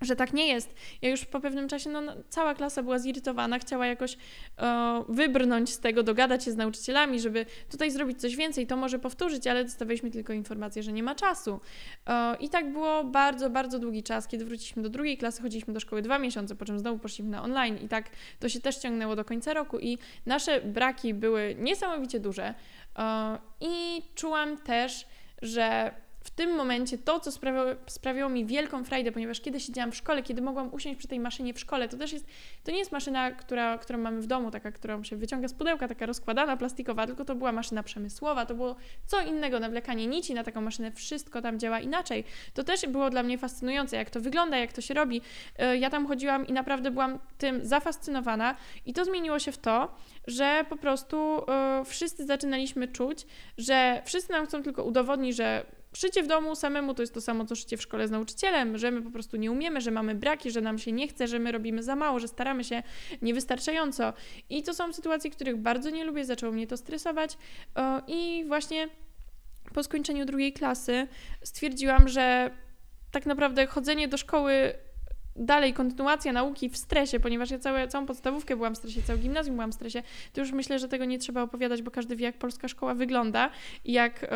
że 0.00 0.16
tak 0.16 0.32
nie 0.32 0.46
jest. 0.46 0.74
Ja 1.02 1.08
już 1.10 1.24
po 1.24 1.40
pewnym 1.40 1.68
czasie, 1.68 1.90
no, 1.90 2.02
cała 2.28 2.54
klasa 2.54 2.82
była 2.82 2.98
zirytowana, 2.98 3.58
chciała 3.58 3.86
jakoś 3.86 4.16
e, 4.58 5.04
wybrnąć 5.08 5.70
z 5.70 5.80
tego, 5.80 6.02
dogadać 6.02 6.44
się 6.44 6.52
z 6.52 6.56
nauczycielami, 6.56 7.20
żeby 7.20 7.46
tutaj 7.70 7.90
zrobić 7.90 8.20
coś 8.20 8.36
więcej, 8.36 8.66
to 8.66 8.76
może 8.76 8.98
powtórzyć, 8.98 9.46
ale 9.46 9.64
dostawaliśmy 9.64 10.10
tylko 10.10 10.32
informację, 10.32 10.82
że 10.82 10.92
nie 10.92 11.02
ma 11.02 11.14
czasu. 11.14 11.60
E, 12.06 12.36
I 12.40 12.48
tak 12.48 12.72
było 12.72 13.04
bardzo, 13.04 13.50
bardzo 13.50 13.78
długi 13.78 14.02
czas. 14.02 14.28
Kiedy 14.28 14.44
wróciliśmy 14.44 14.82
do 14.82 14.88
drugiej 14.88 15.18
klasy, 15.18 15.42
chodziliśmy 15.42 15.74
do 15.74 15.80
szkoły 15.80 16.02
dwa 16.02 16.18
miesiące, 16.18 16.54
po 16.54 16.64
czym 16.64 16.78
znowu 16.78 16.98
poszliśmy 16.98 17.30
na 17.30 17.42
online 17.42 17.78
i 17.84 17.88
tak 17.88 18.10
to 18.40 18.48
się 18.48 18.60
też 18.60 18.76
ciągnęło 18.76 19.16
do 19.16 19.24
końca 19.24 19.54
roku 19.54 19.78
i 19.78 19.98
nasze 20.26 20.60
braki 20.60 21.14
były 21.14 21.56
niesamowicie 21.58 22.20
duże. 22.20 22.54
E, 22.98 23.38
I 23.60 24.02
czułam 24.14 24.58
też, 24.58 25.06
że 25.42 25.94
w 26.28 26.30
tym 26.30 26.56
momencie 26.56 26.98
to, 26.98 27.20
co 27.20 27.30
sprawiało 27.86 28.30
mi 28.30 28.46
wielką 28.46 28.84
frajdę, 28.84 29.12
ponieważ 29.12 29.40
kiedy 29.40 29.60
siedziałam 29.60 29.92
w 29.92 29.96
szkole, 29.96 30.22
kiedy 30.22 30.42
mogłam 30.42 30.74
usiąść 30.74 30.98
przy 30.98 31.08
tej 31.08 31.20
maszynie 31.20 31.54
w 31.54 31.60
szkole, 31.60 31.88
to 31.88 31.96
też 31.96 32.12
jest, 32.12 32.26
to 32.64 32.70
nie 32.70 32.78
jest 32.78 32.92
maszyna, 32.92 33.30
która, 33.30 33.78
którą 33.78 33.98
mamy 33.98 34.20
w 34.20 34.26
domu, 34.26 34.50
taka, 34.50 34.72
którą 34.72 35.04
się 35.04 35.16
wyciąga 35.16 35.48
z 35.48 35.54
pudełka, 35.54 35.88
taka 35.88 36.06
rozkładana, 36.06 36.56
plastikowa, 36.56 37.06
tylko 37.06 37.24
to 37.24 37.34
była 37.34 37.52
maszyna 37.52 37.82
przemysłowa, 37.82 38.46
to 38.46 38.54
było 38.54 38.76
co 39.06 39.20
innego, 39.20 39.60
nawlekanie 39.60 40.06
nici 40.06 40.34
na 40.34 40.44
taką 40.44 40.60
maszynę, 40.60 40.92
wszystko 40.92 41.42
tam 41.42 41.58
działa 41.58 41.80
inaczej. 41.80 42.24
To 42.54 42.64
też 42.64 42.86
było 42.86 43.10
dla 43.10 43.22
mnie 43.22 43.38
fascynujące, 43.38 43.96
jak 43.96 44.10
to 44.10 44.20
wygląda, 44.20 44.56
jak 44.56 44.72
to 44.72 44.80
się 44.80 44.94
robi. 44.94 45.20
E, 45.58 45.76
ja 45.76 45.90
tam 45.90 46.06
chodziłam 46.06 46.46
i 46.46 46.52
naprawdę 46.52 46.90
byłam 46.90 47.18
tym 47.38 47.66
zafascynowana 47.66 48.56
i 48.86 48.92
to 48.92 49.04
zmieniło 49.04 49.38
się 49.38 49.52
w 49.52 49.58
to, 49.58 49.94
że 50.28 50.64
po 50.68 50.76
prostu 50.76 51.16
yy, 51.78 51.84
wszyscy 51.84 52.26
zaczynaliśmy 52.26 52.88
czuć, 52.88 53.26
że 53.58 54.02
wszyscy 54.04 54.32
nam 54.32 54.46
chcą 54.46 54.62
tylko 54.62 54.84
udowodnić, 54.84 55.36
że 55.36 55.66
Szycie 55.96 56.22
w 56.22 56.26
domu 56.26 56.54
samemu 56.54 56.94
to 56.94 57.02
jest 57.02 57.14
to 57.14 57.20
samo, 57.20 57.44
co 57.44 57.56
szycie 57.56 57.76
w 57.76 57.82
szkole 57.82 58.08
z 58.08 58.10
nauczycielem, 58.10 58.78
że 58.78 58.90
my 58.90 59.02
po 59.02 59.10
prostu 59.10 59.36
nie 59.36 59.50
umiemy, 59.50 59.80
że 59.80 59.90
mamy 59.90 60.14
braki, 60.14 60.50
że 60.50 60.60
nam 60.60 60.78
się 60.78 60.92
nie 60.92 61.08
chce, 61.08 61.28
że 61.28 61.38
my 61.38 61.52
robimy 61.52 61.82
za 61.82 61.96
mało, 61.96 62.18
że 62.18 62.28
staramy 62.28 62.64
się 62.64 62.82
niewystarczająco. 63.22 64.12
I 64.50 64.62
to 64.62 64.74
są 64.74 64.92
sytuacje, 64.92 65.30
których 65.30 65.56
bardzo 65.56 65.90
nie 65.90 66.04
lubię, 66.04 66.24
zaczęło 66.24 66.52
mnie 66.52 66.66
to 66.66 66.76
stresować. 66.76 67.38
I 68.06 68.44
właśnie 68.46 68.88
po 69.74 69.82
skończeniu 69.82 70.24
drugiej 70.24 70.52
klasy 70.52 71.08
stwierdziłam, 71.42 72.08
że 72.08 72.50
tak 73.10 73.26
naprawdę 73.26 73.66
chodzenie 73.66 74.08
do 74.08 74.16
szkoły 74.16 74.72
dalej 75.38 75.74
kontynuacja 75.74 76.32
nauki 76.32 76.68
w 76.68 76.76
stresie, 76.76 77.20
ponieważ 77.20 77.50
ja 77.50 77.58
całe, 77.58 77.88
całą 77.88 78.06
podstawówkę 78.06 78.56
byłam 78.56 78.74
w 78.74 78.78
stresie, 78.78 79.02
całe 79.02 79.18
gimnazjum 79.18 79.56
byłam 79.56 79.72
w 79.72 79.74
stresie, 79.74 80.02
to 80.32 80.40
już 80.40 80.52
myślę, 80.52 80.78
że 80.78 80.88
tego 80.88 81.04
nie 81.04 81.18
trzeba 81.18 81.42
opowiadać, 81.42 81.82
bo 81.82 81.90
każdy 81.90 82.16
wie, 82.16 82.24
jak 82.24 82.38
polska 82.38 82.68
szkoła 82.68 82.94
wygląda 82.94 83.50
i 83.84 83.92
jak 83.92 84.24
e, 84.24 84.28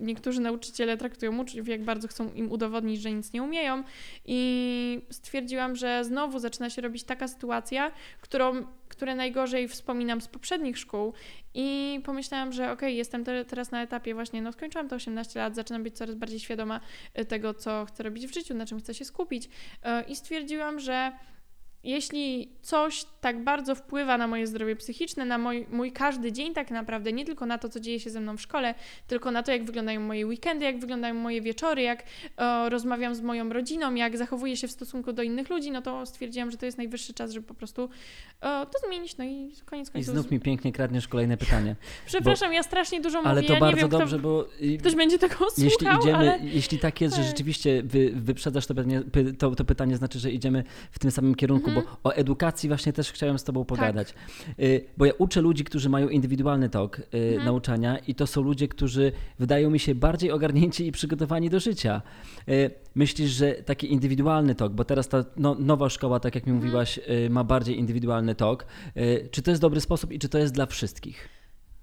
niektórzy 0.00 0.40
nauczyciele 0.40 0.96
traktują 0.96 1.38
uczniów, 1.38 1.68
jak 1.68 1.84
bardzo 1.84 2.08
chcą 2.08 2.32
im 2.32 2.52
udowodnić, 2.52 3.00
że 3.00 3.12
nic 3.12 3.32
nie 3.32 3.42
umieją. 3.42 3.82
I 4.26 5.00
stwierdziłam, 5.10 5.76
że 5.76 6.04
znowu 6.04 6.38
zaczyna 6.38 6.70
się 6.70 6.82
robić 6.82 7.04
taka 7.04 7.28
sytuacja, 7.28 7.92
którą, 8.20 8.66
które 8.88 9.14
najgorzej 9.14 9.68
wspominam 9.68 10.20
z 10.20 10.28
poprzednich 10.28 10.78
szkół. 10.78 11.12
I 11.54 12.00
pomyślałam, 12.04 12.52
że 12.52 12.62
okej, 12.62 12.74
okay, 12.74 12.92
jestem 12.92 13.24
te, 13.24 13.44
teraz 13.44 13.70
na 13.70 13.82
etapie 13.82 14.14
właśnie, 14.14 14.42
no 14.42 14.52
skończyłam 14.52 14.88
te 14.88 14.96
18 14.96 15.40
lat, 15.40 15.54
zaczynam 15.54 15.82
być 15.82 15.96
coraz 15.96 16.14
bardziej 16.14 16.40
świadoma 16.40 16.80
e, 17.14 17.24
tego, 17.24 17.54
co 17.54 17.84
chcę 17.84 18.02
robić 18.02 18.26
w 18.26 18.34
życiu, 18.34 18.54
na 18.54 18.66
czym 18.66 18.78
chcę 18.78 18.94
się 18.94 19.04
skupić. 19.04 19.48
E, 19.82 20.02
I 20.02 20.16
stwierdziłam, 20.16 20.80
że 20.80 21.12
jeśli 21.84 22.52
coś 22.62 23.04
tak 23.20 23.44
bardzo 23.44 23.74
wpływa 23.74 24.18
na 24.18 24.26
moje 24.26 24.46
zdrowie 24.46 24.76
psychiczne, 24.76 25.24
na 25.24 25.38
mój, 25.38 25.66
mój, 25.70 25.92
każdy 25.92 26.32
dzień 26.32 26.54
tak 26.54 26.70
naprawdę, 26.70 27.12
nie 27.12 27.24
tylko 27.24 27.46
na 27.46 27.58
to, 27.58 27.68
co 27.68 27.80
dzieje 27.80 28.00
się 28.00 28.10
ze 28.10 28.20
mną 28.20 28.36
w 28.36 28.40
szkole, 28.40 28.74
tylko 29.06 29.30
na 29.30 29.42
to, 29.42 29.52
jak 29.52 29.64
wyglądają 29.64 30.00
moje 30.00 30.26
weekendy, 30.26 30.64
jak 30.64 30.78
wyglądają 30.80 31.14
moje 31.14 31.42
wieczory, 31.42 31.82
jak 31.82 32.02
e, 32.36 32.68
rozmawiam 32.68 33.14
z 33.14 33.20
moją 33.20 33.48
rodziną, 33.48 33.94
jak 33.94 34.16
zachowuję 34.16 34.56
się 34.56 34.68
w 34.68 34.70
stosunku 34.70 35.12
do 35.12 35.22
innych 35.22 35.50
ludzi, 35.50 35.70
no 35.70 35.82
to 35.82 36.06
stwierdziłam, 36.06 36.50
że 36.50 36.56
to 36.56 36.66
jest 36.66 36.78
najwyższy 36.78 37.14
czas, 37.14 37.32
żeby 37.32 37.46
po 37.46 37.54
prostu 37.54 37.88
e, 38.40 38.66
to 38.66 38.88
zmienić, 38.88 39.16
no 39.16 39.24
i 39.24 39.52
koniec 39.64 39.90
końców. 39.90 40.14
I 40.14 40.18
znów 40.18 40.30
mi 40.30 40.40
pięknie 40.40 40.72
kradniesz 40.72 41.08
kolejne 41.08 41.36
pytanie. 41.36 41.76
Przepraszam, 42.06 42.48
bo, 42.48 42.54
ja 42.54 42.62
strasznie 42.62 43.00
dużo 43.00 43.18
mówię, 43.18 43.30
Ale 43.30 43.42
to 43.42 43.52
ja 43.52 43.60
bardzo 43.60 43.80
wiem, 43.80 43.88
dobrze, 43.88 44.18
bo... 44.18 44.48
Ktoś 44.78 44.94
będzie 44.94 45.18
tego 45.18 45.34
słuchał, 45.34 45.54
jeśli 45.58 45.86
idziemy, 45.98 46.16
ale... 46.16 46.38
Jeśli 46.42 46.78
tak 46.78 47.00
jest, 47.00 47.16
że 47.16 47.22
rzeczywiście 47.22 47.82
wy, 47.82 48.12
wyprzedzasz 48.14 48.66
to 48.66 48.74
pytanie, 48.74 49.02
to, 49.38 49.54
to 49.54 49.64
pytanie, 49.64 49.96
znaczy, 49.96 50.18
że 50.18 50.30
idziemy 50.30 50.64
w 50.90 50.98
tym 50.98 51.10
samym 51.10 51.34
kierunku, 51.34 51.67
mhm. 51.68 51.86
bo 52.02 52.10
o 52.10 52.14
edukacji 52.14 52.68
właśnie 52.68 52.92
też 52.92 53.12
chciałem 53.12 53.38
z 53.38 53.44
Tobą 53.44 53.64
pogadać. 53.64 54.12
Tak. 54.12 54.56
Bo 54.96 55.04
ja 55.04 55.12
uczę 55.18 55.40
ludzi, 55.40 55.64
którzy 55.64 55.88
mają 55.88 56.08
indywidualny 56.08 56.68
tok 56.68 56.98
y, 56.98 57.02
mhm. 57.12 57.44
nauczania 57.44 57.98
i 57.98 58.14
to 58.14 58.26
są 58.26 58.42
ludzie, 58.42 58.68
którzy 58.68 59.12
wydają 59.38 59.70
mi 59.70 59.78
się 59.78 59.94
bardziej 59.94 60.30
ogarnięci 60.30 60.86
i 60.86 60.92
przygotowani 60.92 61.50
do 61.50 61.60
życia. 61.60 62.02
Y, 62.48 62.70
myślisz, 62.94 63.30
że 63.30 63.52
taki 63.52 63.92
indywidualny 63.92 64.54
tok, 64.54 64.72
bo 64.72 64.84
teraz 64.84 65.08
ta 65.08 65.24
no, 65.36 65.56
nowa 65.58 65.88
szkoła, 65.88 66.20
tak 66.20 66.34
jak 66.34 66.46
mi 66.46 66.52
mhm. 66.52 66.66
mówiłaś, 66.66 67.00
ma 67.30 67.44
bardziej 67.44 67.78
indywidualny 67.78 68.34
tok. 68.34 68.66
Czy 69.30 69.42
to 69.42 69.50
jest 69.50 69.62
dobry 69.62 69.80
sposób 69.80 70.12
i 70.12 70.18
czy 70.18 70.28
to 70.28 70.38
jest 70.38 70.54
dla 70.54 70.66
wszystkich? 70.66 71.28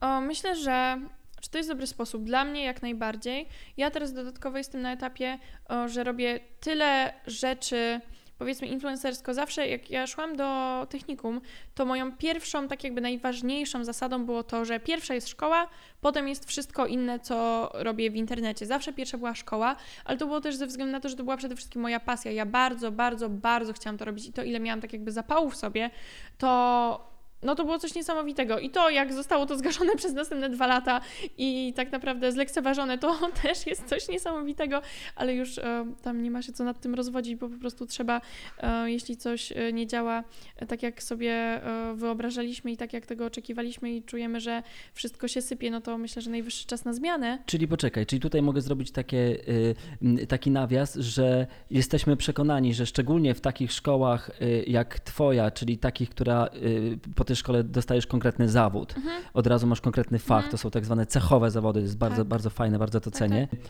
O, 0.01 0.21
myślę, 0.21 0.55
że 0.55 0.99
czy 1.45 1.49
to 1.49 1.57
jest 1.57 1.69
dobry 1.69 1.87
sposób? 1.87 2.23
Dla 2.23 2.45
mnie 2.45 2.63
jak 2.63 2.81
najbardziej. 2.81 3.47
Ja 3.77 3.91
teraz 3.91 4.13
dodatkowo 4.13 4.57
jestem 4.57 4.81
na 4.81 4.93
etapie, 4.93 5.39
że 5.85 6.03
robię 6.03 6.39
tyle 6.59 7.13
rzeczy 7.27 8.01
powiedzmy 8.37 8.67
influencersko, 8.67 9.33
zawsze 9.33 9.67
jak 9.67 9.89
ja 9.89 10.07
szłam 10.07 10.35
do 10.35 10.87
technikum, 10.89 11.41
to 11.75 11.85
moją 11.85 12.11
pierwszą, 12.11 12.67
tak 12.67 12.83
jakby 12.83 13.01
najważniejszą 13.01 13.83
zasadą 13.83 14.25
było 14.25 14.43
to, 14.43 14.65
że 14.65 14.79
pierwsza 14.79 15.13
jest 15.13 15.27
szkoła, 15.27 15.67
potem 16.01 16.27
jest 16.27 16.45
wszystko 16.45 16.85
inne, 16.85 17.19
co 17.19 17.69
robię 17.73 18.11
w 18.11 18.15
internecie. 18.15 18.65
Zawsze 18.65 18.93
pierwsza 18.93 19.17
była 19.17 19.35
szkoła, 19.35 19.75
ale 20.05 20.17
to 20.17 20.25
było 20.25 20.41
też 20.41 20.55
ze 20.55 20.67
względu 20.67 20.91
na 20.91 20.99
to, 20.99 21.09
że 21.09 21.15
to 21.15 21.23
była 21.23 21.37
przede 21.37 21.55
wszystkim 21.55 21.81
moja 21.81 21.99
pasja. 21.99 22.31
Ja 22.31 22.45
bardzo, 22.45 22.91
bardzo, 22.91 23.29
bardzo 23.29 23.73
chciałam 23.73 23.97
to 23.97 24.05
robić 24.05 24.25
i 24.25 24.33
to, 24.33 24.43
ile 24.43 24.59
miałam 24.59 24.81
tak 24.81 24.93
jakby 24.93 25.11
zapału 25.11 25.49
w 25.49 25.55
sobie, 25.55 25.89
to 26.37 27.14
no 27.45 27.55
to 27.55 27.63
było 27.63 27.79
coś 27.79 27.95
niesamowitego. 27.95 28.59
I 28.59 28.69
to, 28.69 28.89
jak 28.89 29.13
zostało 29.13 29.45
to 29.45 29.57
zgaszone 29.57 29.95
przez 30.01 30.13
następne 30.13 30.49
dwa 30.49 30.67
lata 30.67 31.01
i 31.37 31.73
tak 31.75 31.91
naprawdę 31.91 32.31
zlekceważone, 32.31 32.97
to 32.97 33.19
też 33.43 33.67
jest 33.67 33.85
coś 33.85 34.09
niesamowitego, 34.09 34.81
ale 35.15 35.35
już 35.35 35.57
e, 35.57 35.85
tam 36.01 36.23
nie 36.23 36.31
ma 36.31 36.41
się 36.41 36.53
co 36.53 36.63
nad 36.63 36.79
tym 36.79 36.95
rozwodzić, 36.95 37.35
bo 37.35 37.49
po 37.49 37.57
prostu 37.57 37.85
trzeba, 37.85 38.21
e, 38.57 38.91
jeśli 38.91 39.17
coś 39.17 39.51
e, 39.51 39.73
nie 39.73 39.87
działa 39.87 40.23
e, 40.57 40.65
tak, 40.65 40.83
jak 40.83 41.03
sobie 41.03 41.31
e, 41.31 41.93
wyobrażaliśmy 41.95 42.71
i 42.71 42.77
tak, 42.77 42.93
jak 42.93 43.05
tego 43.05 43.25
oczekiwaliśmy 43.25 43.95
i 43.95 44.03
czujemy, 44.03 44.39
że 44.39 44.63
wszystko 44.93 45.27
się 45.27 45.41
sypie, 45.41 45.71
no 45.71 45.81
to 45.81 45.97
myślę, 45.97 46.21
że 46.21 46.29
najwyższy 46.31 46.65
czas 46.65 46.85
na 46.85 46.93
zmianę. 46.93 47.39
Czyli 47.45 47.67
poczekaj, 47.67 48.05
czyli 48.05 48.19
tutaj 48.19 48.41
mogę 48.41 48.61
zrobić 48.61 48.91
takie, 48.91 49.37
y, 50.01 50.27
taki 50.27 50.51
nawias, 50.51 50.95
że 50.95 51.47
jesteśmy 51.71 52.17
przekonani, 52.17 52.73
że 52.73 52.85
szczególnie 52.85 53.33
w 53.33 53.41
takich 53.41 53.71
szkołach 53.71 54.31
y, 54.41 54.63
jak 54.67 54.99
Twoja, 54.99 55.51
czyli 55.51 55.77
takich, 55.77 56.09
która 56.09 56.49
y, 56.55 56.97
tej 57.35 57.39
szkole 57.39 57.63
dostajesz 57.63 58.07
konkretny 58.07 58.49
zawód, 58.49 58.93
mhm. 58.97 59.23
od 59.33 59.47
razu 59.47 59.67
masz 59.67 59.81
konkretny 59.81 60.19
fach, 60.19 60.37
mhm. 60.37 60.51
to 60.51 60.57
są 60.57 60.71
tak 60.71 60.85
zwane 60.85 61.05
cechowe 61.05 61.51
zawody, 61.51 61.79
to 61.79 61.83
jest 61.83 61.97
bardzo, 61.97 62.17
tak. 62.17 62.27
bardzo 62.27 62.49
fajne, 62.49 62.79
bardzo 62.79 62.99
to 63.01 63.11
tak, 63.11 63.19
cenię. 63.19 63.47
Tak, 63.51 63.59
tak. 63.59 63.69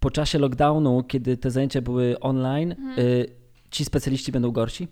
Po 0.00 0.10
czasie 0.10 0.38
lockdownu, 0.38 1.02
kiedy 1.02 1.36
te 1.36 1.50
zajęcia 1.50 1.82
były 1.82 2.20
online, 2.20 2.72
mhm. 2.72 2.98
y, 2.98 3.26
ci 3.70 3.84
specjaliści 3.84 4.32
będą 4.32 4.50
gorsi? 4.50 4.88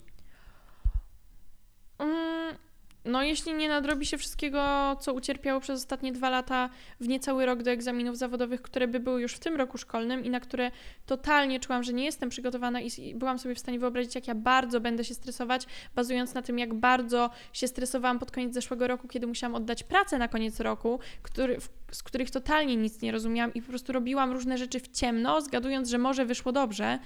No 3.04 3.22
jeśli 3.22 3.54
nie 3.54 3.68
nadrobi 3.68 4.06
się 4.06 4.18
wszystkiego, 4.18 4.96
co 5.00 5.12
ucierpiało 5.12 5.60
przez 5.60 5.80
ostatnie 5.80 6.12
dwa 6.12 6.30
lata 6.30 6.70
w 7.00 7.08
niecały 7.08 7.46
rok 7.46 7.62
do 7.62 7.70
egzaminów 7.70 8.18
zawodowych, 8.18 8.62
które 8.62 8.88
by 8.88 9.00
były 9.00 9.22
już 9.22 9.32
w 9.34 9.38
tym 9.38 9.56
roku 9.56 9.78
szkolnym 9.78 10.24
i 10.24 10.30
na 10.30 10.40
które 10.40 10.70
totalnie 11.06 11.60
czułam, 11.60 11.82
że 11.82 11.92
nie 11.92 12.04
jestem 12.04 12.28
przygotowana 12.28 12.80
i 12.80 13.14
byłam 13.14 13.38
sobie 13.38 13.54
w 13.54 13.58
stanie 13.58 13.78
wyobrazić, 13.78 14.14
jak 14.14 14.28
ja 14.28 14.34
bardzo 14.34 14.80
będę 14.80 15.04
się 15.04 15.14
stresować, 15.14 15.66
bazując 15.94 16.34
na 16.34 16.42
tym, 16.42 16.58
jak 16.58 16.74
bardzo 16.74 17.30
się 17.52 17.68
stresowałam 17.68 18.18
pod 18.18 18.30
koniec 18.30 18.54
zeszłego 18.54 18.86
roku, 18.86 19.08
kiedy 19.08 19.26
musiałam 19.26 19.54
oddać 19.54 19.82
pracę 19.82 20.18
na 20.18 20.28
koniec 20.28 20.60
roku, 20.60 20.98
który, 21.22 21.58
z 21.92 22.02
których 22.02 22.30
totalnie 22.30 22.76
nic 22.76 23.02
nie 23.02 23.12
rozumiałam 23.12 23.54
i 23.54 23.62
po 23.62 23.68
prostu 23.68 23.92
robiłam 23.92 24.32
różne 24.32 24.58
rzeczy 24.58 24.80
w 24.80 24.88
ciemno, 24.88 25.40
zgadując, 25.40 25.88
że 25.88 25.98
może 25.98 26.24
wyszło 26.24 26.52
dobrze, 26.52 26.98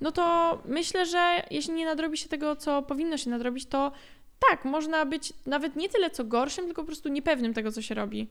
no 0.00 0.12
to 0.12 0.58
myślę, 0.64 1.06
że 1.06 1.42
jeśli 1.50 1.72
nie 1.72 1.84
nadrobi 1.84 2.16
się 2.16 2.28
tego, 2.28 2.56
co 2.56 2.82
powinno 2.82 3.16
się 3.16 3.30
nadrobić, 3.30 3.66
to 3.66 3.92
tak, 4.50 4.64
można 4.64 5.06
być 5.06 5.32
nawet 5.46 5.76
nie 5.76 5.88
tyle 5.88 6.10
co 6.10 6.24
gorszym, 6.24 6.64
tylko 6.64 6.82
po 6.82 6.86
prostu 6.86 7.08
niepewnym 7.08 7.54
tego, 7.54 7.72
co 7.72 7.82
się 7.82 7.94
robi. 7.94 8.28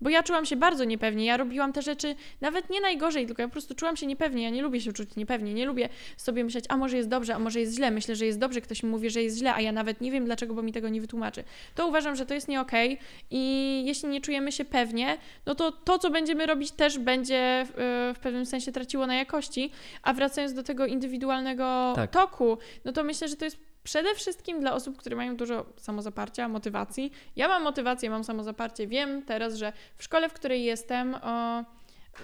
bo 0.00 0.10
ja 0.10 0.22
czułam 0.22 0.46
się 0.46 0.56
bardzo 0.56 0.84
niepewnie. 0.84 1.24
Ja 1.24 1.36
robiłam 1.36 1.72
te 1.72 1.82
rzeczy 1.82 2.14
nawet 2.40 2.70
nie 2.70 2.80
najgorzej, 2.80 3.26
tylko 3.26 3.42
ja 3.42 3.48
po 3.48 3.52
prostu 3.52 3.74
czułam 3.74 3.96
się 3.96 4.06
niepewnie. 4.06 4.42
Ja 4.42 4.50
nie 4.50 4.62
lubię 4.62 4.80
się 4.80 4.92
czuć 4.92 5.16
niepewnie, 5.16 5.54
nie 5.54 5.66
lubię 5.66 5.88
sobie 6.16 6.44
myśleć, 6.44 6.64
a 6.68 6.76
może 6.76 6.96
jest 6.96 7.08
dobrze, 7.08 7.34
a 7.34 7.38
może 7.38 7.60
jest 7.60 7.74
źle. 7.74 7.90
Myślę, 7.90 8.16
że 8.16 8.26
jest 8.26 8.38
dobrze, 8.38 8.60
ktoś 8.60 8.82
mi 8.82 8.90
mówi, 8.90 9.10
że 9.10 9.22
jest 9.22 9.38
źle, 9.38 9.54
a 9.54 9.60
ja 9.60 9.72
nawet 9.72 10.00
nie 10.00 10.10
wiem 10.10 10.24
dlaczego, 10.24 10.54
bo 10.54 10.62
mi 10.62 10.72
tego 10.72 10.88
nie 10.88 11.00
wytłumaczy. 11.00 11.44
To 11.74 11.86
uważam, 11.86 12.16
że 12.16 12.26
to 12.26 12.34
jest 12.34 12.48
nie 12.48 12.60
okej 12.60 12.92
okay. 12.94 13.06
i 13.30 13.82
jeśli 13.86 14.08
nie 14.08 14.20
czujemy 14.20 14.52
się 14.52 14.64
pewnie, 14.64 15.18
no 15.46 15.54
to 15.54 15.72
to, 15.72 15.98
co 15.98 16.10
będziemy 16.10 16.46
robić, 16.46 16.70
też 16.70 16.98
będzie 16.98 17.66
w, 17.66 18.14
w 18.16 18.20
pewnym 18.20 18.46
sensie 18.46 18.72
traciło 18.72 19.06
na 19.06 19.14
jakości. 19.14 19.70
A 20.02 20.12
wracając 20.12 20.54
do 20.54 20.62
tego 20.62 20.86
indywidualnego 20.86 21.92
tak. 21.96 22.10
toku, 22.10 22.58
no 22.84 22.92
to 22.92 23.04
myślę, 23.04 23.28
że 23.28 23.36
to 23.36 23.44
jest 23.44 23.69
przede 23.84 24.14
wszystkim 24.14 24.60
dla 24.60 24.72
osób, 24.72 24.96
które 24.96 25.16
mają 25.16 25.36
dużo 25.36 25.66
samozaparcia, 25.76 26.48
motywacji. 26.48 27.12
Ja 27.36 27.48
mam 27.48 27.62
motywację, 27.62 28.10
mam 28.10 28.24
samozaparcie. 28.24 28.86
Wiem 28.86 29.22
teraz, 29.22 29.54
że 29.54 29.72
w 29.96 30.04
szkole, 30.04 30.28
w 30.28 30.32
której 30.32 30.64
jestem, 30.64 31.14
o, 31.14 31.64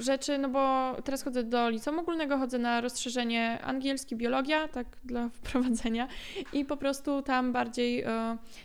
rzeczy, 0.00 0.38
no 0.38 0.48
bo 0.48 0.94
teraz 1.04 1.22
chodzę 1.22 1.44
do 1.44 1.70
liceum 1.70 1.98
ogólnego, 1.98 2.38
chodzę 2.38 2.58
na 2.58 2.80
rozszerzenie 2.80 3.58
angielski, 3.62 4.16
biologia, 4.16 4.68
tak 4.68 4.86
dla 5.04 5.28
wprowadzenia 5.38 6.08
i 6.52 6.64
po 6.64 6.76
prostu 6.76 7.22
tam 7.22 7.52
bardziej 7.52 8.04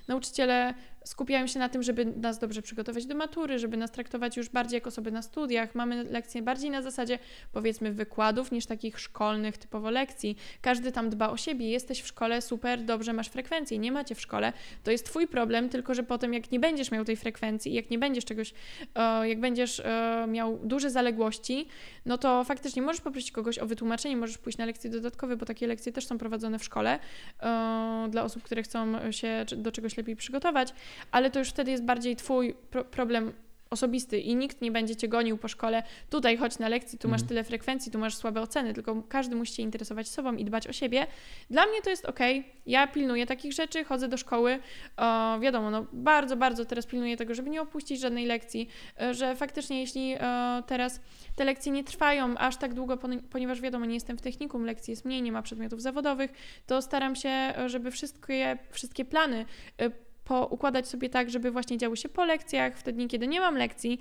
nauczyciele 0.08 0.74
skupiają 1.06 1.48
się 1.48 1.60
na 1.60 1.70
tym, 1.70 1.84
żeby 1.84 2.06
nas 2.06 2.40
dobrze 2.40 2.62
przygotować 2.62 3.06
do 3.06 3.16
matury, 3.16 3.60
żeby 3.60 3.78
nas 3.78 3.92
traktować 3.92 4.38
już 4.38 4.50
bardziej 4.50 4.78
jak 4.78 4.88
osoby 4.88 5.12
na 5.12 5.22
studiach. 5.22 5.76
Mamy 5.76 6.04
lekcje 6.04 6.42
bardziej 6.42 6.70
na 6.70 6.82
zasadzie 6.82 7.20
powiedzmy 7.52 7.92
wykładów 7.92 8.52
niż 8.52 8.66
takich 8.66 9.00
szkolnych 9.00 9.58
typowo 9.58 9.90
lekcji. 9.90 10.38
Każdy 10.62 10.92
tam 10.92 11.10
dba 11.10 11.30
o 11.30 11.38
siebie. 11.38 11.70
Jesteś 11.70 12.02
w 12.02 12.08
szkole, 12.08 12.42
super, 12.42 12.86
dobrze 12.86 13.14
masz 13.14 13.28
frekwencję. 13.28 13.80
Nie 13.80 13.92
macie 13.92 14.16
w 14.16 14.22
szkole, 14.22 14.54
to 14.84 14.92
jest 14.92 15.06
twój 15.06 15.28
problem, 15.28 15.70
tylko 15.70 15.94
że 15.94 16.04
potem 16.04 16.34
jak 16.34 16.52
nie 16.52 16.60
będziesz 16.60 16.92
miał 16.92 17.06
tej 17.06 17.16
frekwencji, 17.16 17.74
jak 17.74 17.90
nie 17.90 18.00
będziesz 18.00 18.26
czegoś, 18.26 18.54
e, 18.96 19.30
jak 19.30 19.40
będziesz 19.40 19.80
e, 19.80 20.26
miał 20.28 20.60
duże 20.64 20.90
zaległości, 20.90 21.68
no 22.06 22.18
to 22.18 22.44
faktycznie 22.44 22.82
możesz 22.82 23.02
poprosić 23.02 23.32
kogoś 23.32 23.60
o 23.60 23.66
wytłumaczenie, 23.66 24.18
możesz 24.18 24.38
pójść 24.38 24.58
na 24.58 24.66
lekcje 24.66 24.90
dodatkowe, 24.90 25.38
bo 25.38 25.46
takie 25.46 25.68
lekcje 25.68 25.92
też 25.92 26.08
są 26.08 26.18
prowadzone 26.18 26.60
w 26.60 26.64
szkole 26.64 27.00
e, 27.40 28.08
dla 28.10 28.24
osób, 28.24 28.44
które 28.44 28.64
chcą 28.64 29.12
się 29.12 29.46
do 29.58 29.72
czegoś 29.72 29.98
lepiej 29.98 30.16
przygotować 30.16 30.74
ale 31.12 31.32
to 31.32 31.40
już 31.40 31.50
wtedy 31.50 31.72
jest 31.72 31.84
bardziej 31.84 32.16
Twój 32.16 32.54
pro 32.54 32.86
problem 32.86 33.34
osobisty 33.72 34.20
i 34.20 34.36
nikt 34.36 34.62
nie 34.62 34.72
będzie 34.72 34.96
cię 34.96 35.08
gonił 35.08 35.38
po 35.38 35.48
szkole. 35.48 35.84
Tutaj 36.10 36.38
chodź 36.38 36.60
na 36.60 36.70
lekcji, 36.70 37.00
tu 37.00 37.08
masz 37.08 37.22
mhm. 37.22 37.28
tyle 37.28 37.44
frekwencji, 37.44 37.92
tu 37.92 38.00
masz 38.00 38.16
słabe 38.16 38.42
oceny, 38.42 38.74
tylko 38.74 39.04
każdy 39.10 39.36
musi 39.36 39.54
się 39.54 39.64
interesować 39.64 40.08
sobą 40.08 40.36
i 40.36 40.46
dbać 40.46 40.68
o 40.68 40.74
siebie. 40.74 41.08
Dla 41.50 41.66
mnie 41.66 41.82
to 41.82 41.90
jest 41.90 42.06
ok. 42.06 42.20
Ja 42.66 42.88
pilnuję 42.88 43.26
takich 43.26 43.54
rzeczy, 43.54 43.84
chodzę 43.84 44.08
do 44.08 44.18
szkoły. 44.18 44.60
O, 44.98 45.40
wiadomo, 45.40 45.72
no 45.72 45.86
bardzo, 45.94 46.38
bardzo 46.38 46.66
teraz 46.66 46.86
pilnuję 46.86 47.18
tego, 47.18 47.34
żeby 47.36 47.50
nie 47.50 47.62
opuścić 47.62 48.00
żadnej 48.00 48.26
lekcji, 48.26 48.70
e, 49.02 49.14
że 49.14 49.36
faktycznie 49.36 49.80
jeśli 49.80 50.16
o, 50.20 50.62
teraz 50.62 51.02
te 51.36 51.46
lekcje 51.46 51.72
nie 51.72 51.84
trwają 51.84 52.38
aż 52.38 52.58
tak 52.58 52.74
długo, 52.74 52.98
ponieważ 53.32 53.62
wiadomo, 53.62 53.86
nie 53.86 53.94
jestem 53.94 54.18
w 54.18 54.22
technikum, 54.22 54.66
lekcji 54.66 54.92
jest 54.92 55.06
mniej, 55.06 55.22
nie 55.22 55.32
ma 55.32 55.42
przedmiotów 55.42 55.82
zawodowych, 55.82 56.32
to 56.68 56.82
staram 56.82 57.16
się, 57.16 57.30
e, 57.30 57.70
żeby 57.70 57.92
wszystkie, 57.92 58.58
wszystkie 58.72 59.06
plany 59.06 59.46
e, 59.82 60.11
poukładać 60.32 60.88
sobie 60.88 61.10
tak, 61.10 61.30
żeby 61.30 61.52
właśnie 61.52 61.78
działy 61.78 61.98
się 61.98 62.10
po 62.10 62.26
lekcjach, 62.26 62.78
w 62.78 62.84
te 62.84 62.94
dni, 62.94 63.08
kiedy 63.08 63.28
nie 63.28 63.40
mam 63.40 63.56
lekcji. 63.56 64.00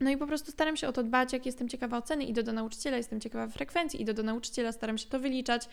No 0.00 0.10
i 0.10 0.16
po 0.16 0.26
prostu 0.26 0.50
staram 0.50 0.76
się 0.76 0.88
o 0.88 0.92
to 0.92 1.02
dbać, 1.02 1.32
jak 1.32 1.46
jestem 1.46 1.68
ciekawa 1.68 1.98
oceny, 1.98 2.24
idę 2.24 2.42
do 2.42 2.52
nauczyciela, 2.52 2.96
jestem 2.96 3.20
ciekawa 3.20 3.48
frekwencji, 3.48 4.02
idę 4.02 4.14
do 4.14 4.22
nauczyciela, 4.22 4.72
staram 4.72 4.98
się 4.98 5.08
to 5.08 5.20
wyliczać, 5.20 5.68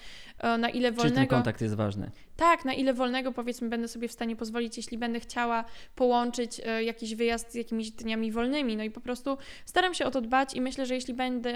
na 0.60 0.70
ile 0.70 0.92
wolnego... 0.92 1.02
Czyli 1.02 1.28
ten 1.28 1.28
kontakt 1.28 1.62
jest 1.62 1.76
ważny. 1.76 2.12
Tak, 2.36 2.66
na 2.66 2.74
ile 2.74 2.94
wolnego 2.94 3.32
powiedzmy 3.32 3.70
będę 3.70 3.88
sobie 3.88 4.08
w 4.08 4.12
stanie 4.12 4.36
pozwolić, 4.36 4.78
jeśli 4.78 4.98
będę 4.98 5.20
chciała 5.20 5.66
połączyć 5.96 6.62
e, 6.66 6.84
jakiś 6.84 7.16
wyjazd 7.16 7.52
z 7.52 7.56
jakimiś 7.56 7.92
dniami 7.92 8.32
wolnymi. 8.32 8.78
No 8.78 8.84
i 8.84 8.92
po 8.92 9.02
prostu 9.02 9.38
staram 9.66 9.94
się 9.94 10.06
o 10.06 10.12
to 10.12 10.22
dbać 10.22 10.54
i 10.54 10.62
myślę, 10.62 10.86
że 10.86 10.96
jeśli 10.96 11.14
będę 11.14 11.54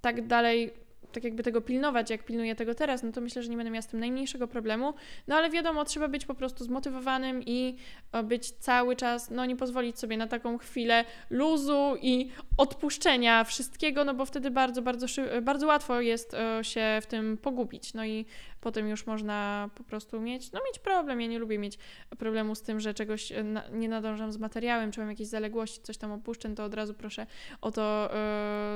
tak 0.00 0.26
dalej 0.26 0.85
tak 1.12 1.24
jakby 1.24 1.42
tego 1.42 1.60
pilnować, 1.60 2.10
jak 2.10 2.24
pilnuję 2.24 2.54
tego 2.54 2.74
teraz, 2.74 3.02
no 3.02 3.12
to 3.12 3.20
myślę, 3.20 3.42
że 3.42 3.50
nie 3.50 3.56
będę 3.56 3.70
miała 3.70 3.82
z 3.82 3.86
tym 3.86 4.00
najmniejszego 4.00 4.48
problemu. 4.48 4.94
No 5.28 5.36
ale 5.36 5.50
wiadomo, 5.50 5.84
trzeba 5.84 6.08
być 6.08 6.26
po 6.26 6.34
prostu 6.34 6.64
zmotywowanym 6.64 7.42
i 7.46 7.76
e, 8.12 8.22
być 8.22 8.50
cały 8.50 8.96
czas, 8.96 9.30
no 9.30 9.46
nie 9.46 9.56
pozwolić 9.56 9.98
sobie 9.98 10.16
na 10.16 10.26
taką 10.26 10.58
chwilę 10.58 11.04
luzu 11.30 11.94
i 12.02 12.30
odpuszczenia 12.56 13.44
wszystkiego, 13.44 14.04
no 14.04 14.14
bo 14.14 14.26
wtedy 14.26 14.50
bardzo, 14.50 14.82
bardzo, 14.82 15.06
bardzo 15.42 15.66
łatwo 15.66 16.00
jest 16.00 16.34
e, 16.34 16.64
się 16.64 16.98
w 17.02 17.06
tym 17.06 17.38
pogubić. 17.38 17.94
No 17.94 18.04
i 18.04 18.26
potem 18.60 18.88
już 18.88 19.06
można 19.06 19.70
po 19.74 19.84
prostu 19.84 20.20
mieć, 20.20 20.52
no 20.52 20.60
mieć 20.66 20.78
problem. 20.78 21.20
Ja 21.20 21.26
nie 21.26 21.38
lubię 21.38 21.58
mieć 21.58 21.78
problemu 22.18 22.54
z 22.54 22.62
tym, 22.62 22.80
że 22.80 22.94
czegoś 22.94 23.32
e, 23.32 23.44
na, 23.44 23.68
nie 23.68 23.88
nadążam 23.88 24.32
z 24.32 24.38
materiałem, 24.38 24.92
czy 24.92 25.00
mam 25.00 25.10
jakieś 25.10 25.26
zaległości, 25.26 25.80
coś 25.82 25.96
tam 25.96 26.12
opuszczę, 26.12 26.54
to 26.54 26.64
od 26.64 26.74
razu 26.74 26.94
proszę 26.94 27.26
o 27.60 27.70
to 27.70 28.10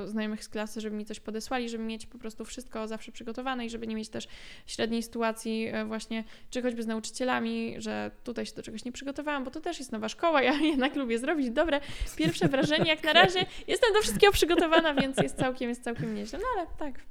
yy, 0.02 0.08
znajomych 0.08 0.44
z 0.44 0.48
klasy, 0.48 0.80
żeby 0.80 0.96
mi 0.96 1.04
coś 1.04 1.20
podesłali, 1.20 1.68
żeby 1.68 1.84
mieć 1.84 2.06
po 2.06 2.18
prostu 2.18 2.44
wszystko 2.44 2.88
zawsze 2.88 3.12
przygotowane 3.12 3.66
i 3.66 3.70
żeby 3.70 3.86
nie 3.86 3.96
mieć 3.96 4.08
też 4.08 4.28
średniej 4.66 5.02
sytuacji 5.02 5.60
yy, 5.60 5.84
właśnie, 5.84 6.24
czy 6.50 6.62
choćby 6.62 6.82
z 6.82 6.86
nauczycielami, 6.86 7.74
że 7.78 8.10
tutaj 8.24 8.46
się 8.46 8.54
do 8.54 8.62
czegoś 8.62 8.84
nie 8.84 8.92
przygotowałam, 8.92 9.44
bo 9.44 9.50
to 9.50 9.60
też 9.60 9.78
jest 9.78 9.92
nowa 9.92 10.08
szkoła, 10.08 10.42
ja 10.50 10.52
jednak 10.52 10.96
lubię 10.96 11.18
zrobić 11.18 11.50
dobre 11.50 11.80
pierwsze 12.16 12.48
wrażenie, 12.48 12.90
jak 12.90 13.04
na 13.04 13.12
razie. 13.12 13.46
Jestem 13.68 13.92
do 13.92 14.00
wszystkiego 14.00 14.32
przygotowana, 14.32 14.94
więc 14.94 15.16
jest 15.16 15.36
całkiem, 15.36 15.68
jest 15.68 15.84
całkiem 15.84 16.14
nieźle, 16.14 16.38
no 16.38 16.44
ale 16.56 16.66
tak, 16.78 17.04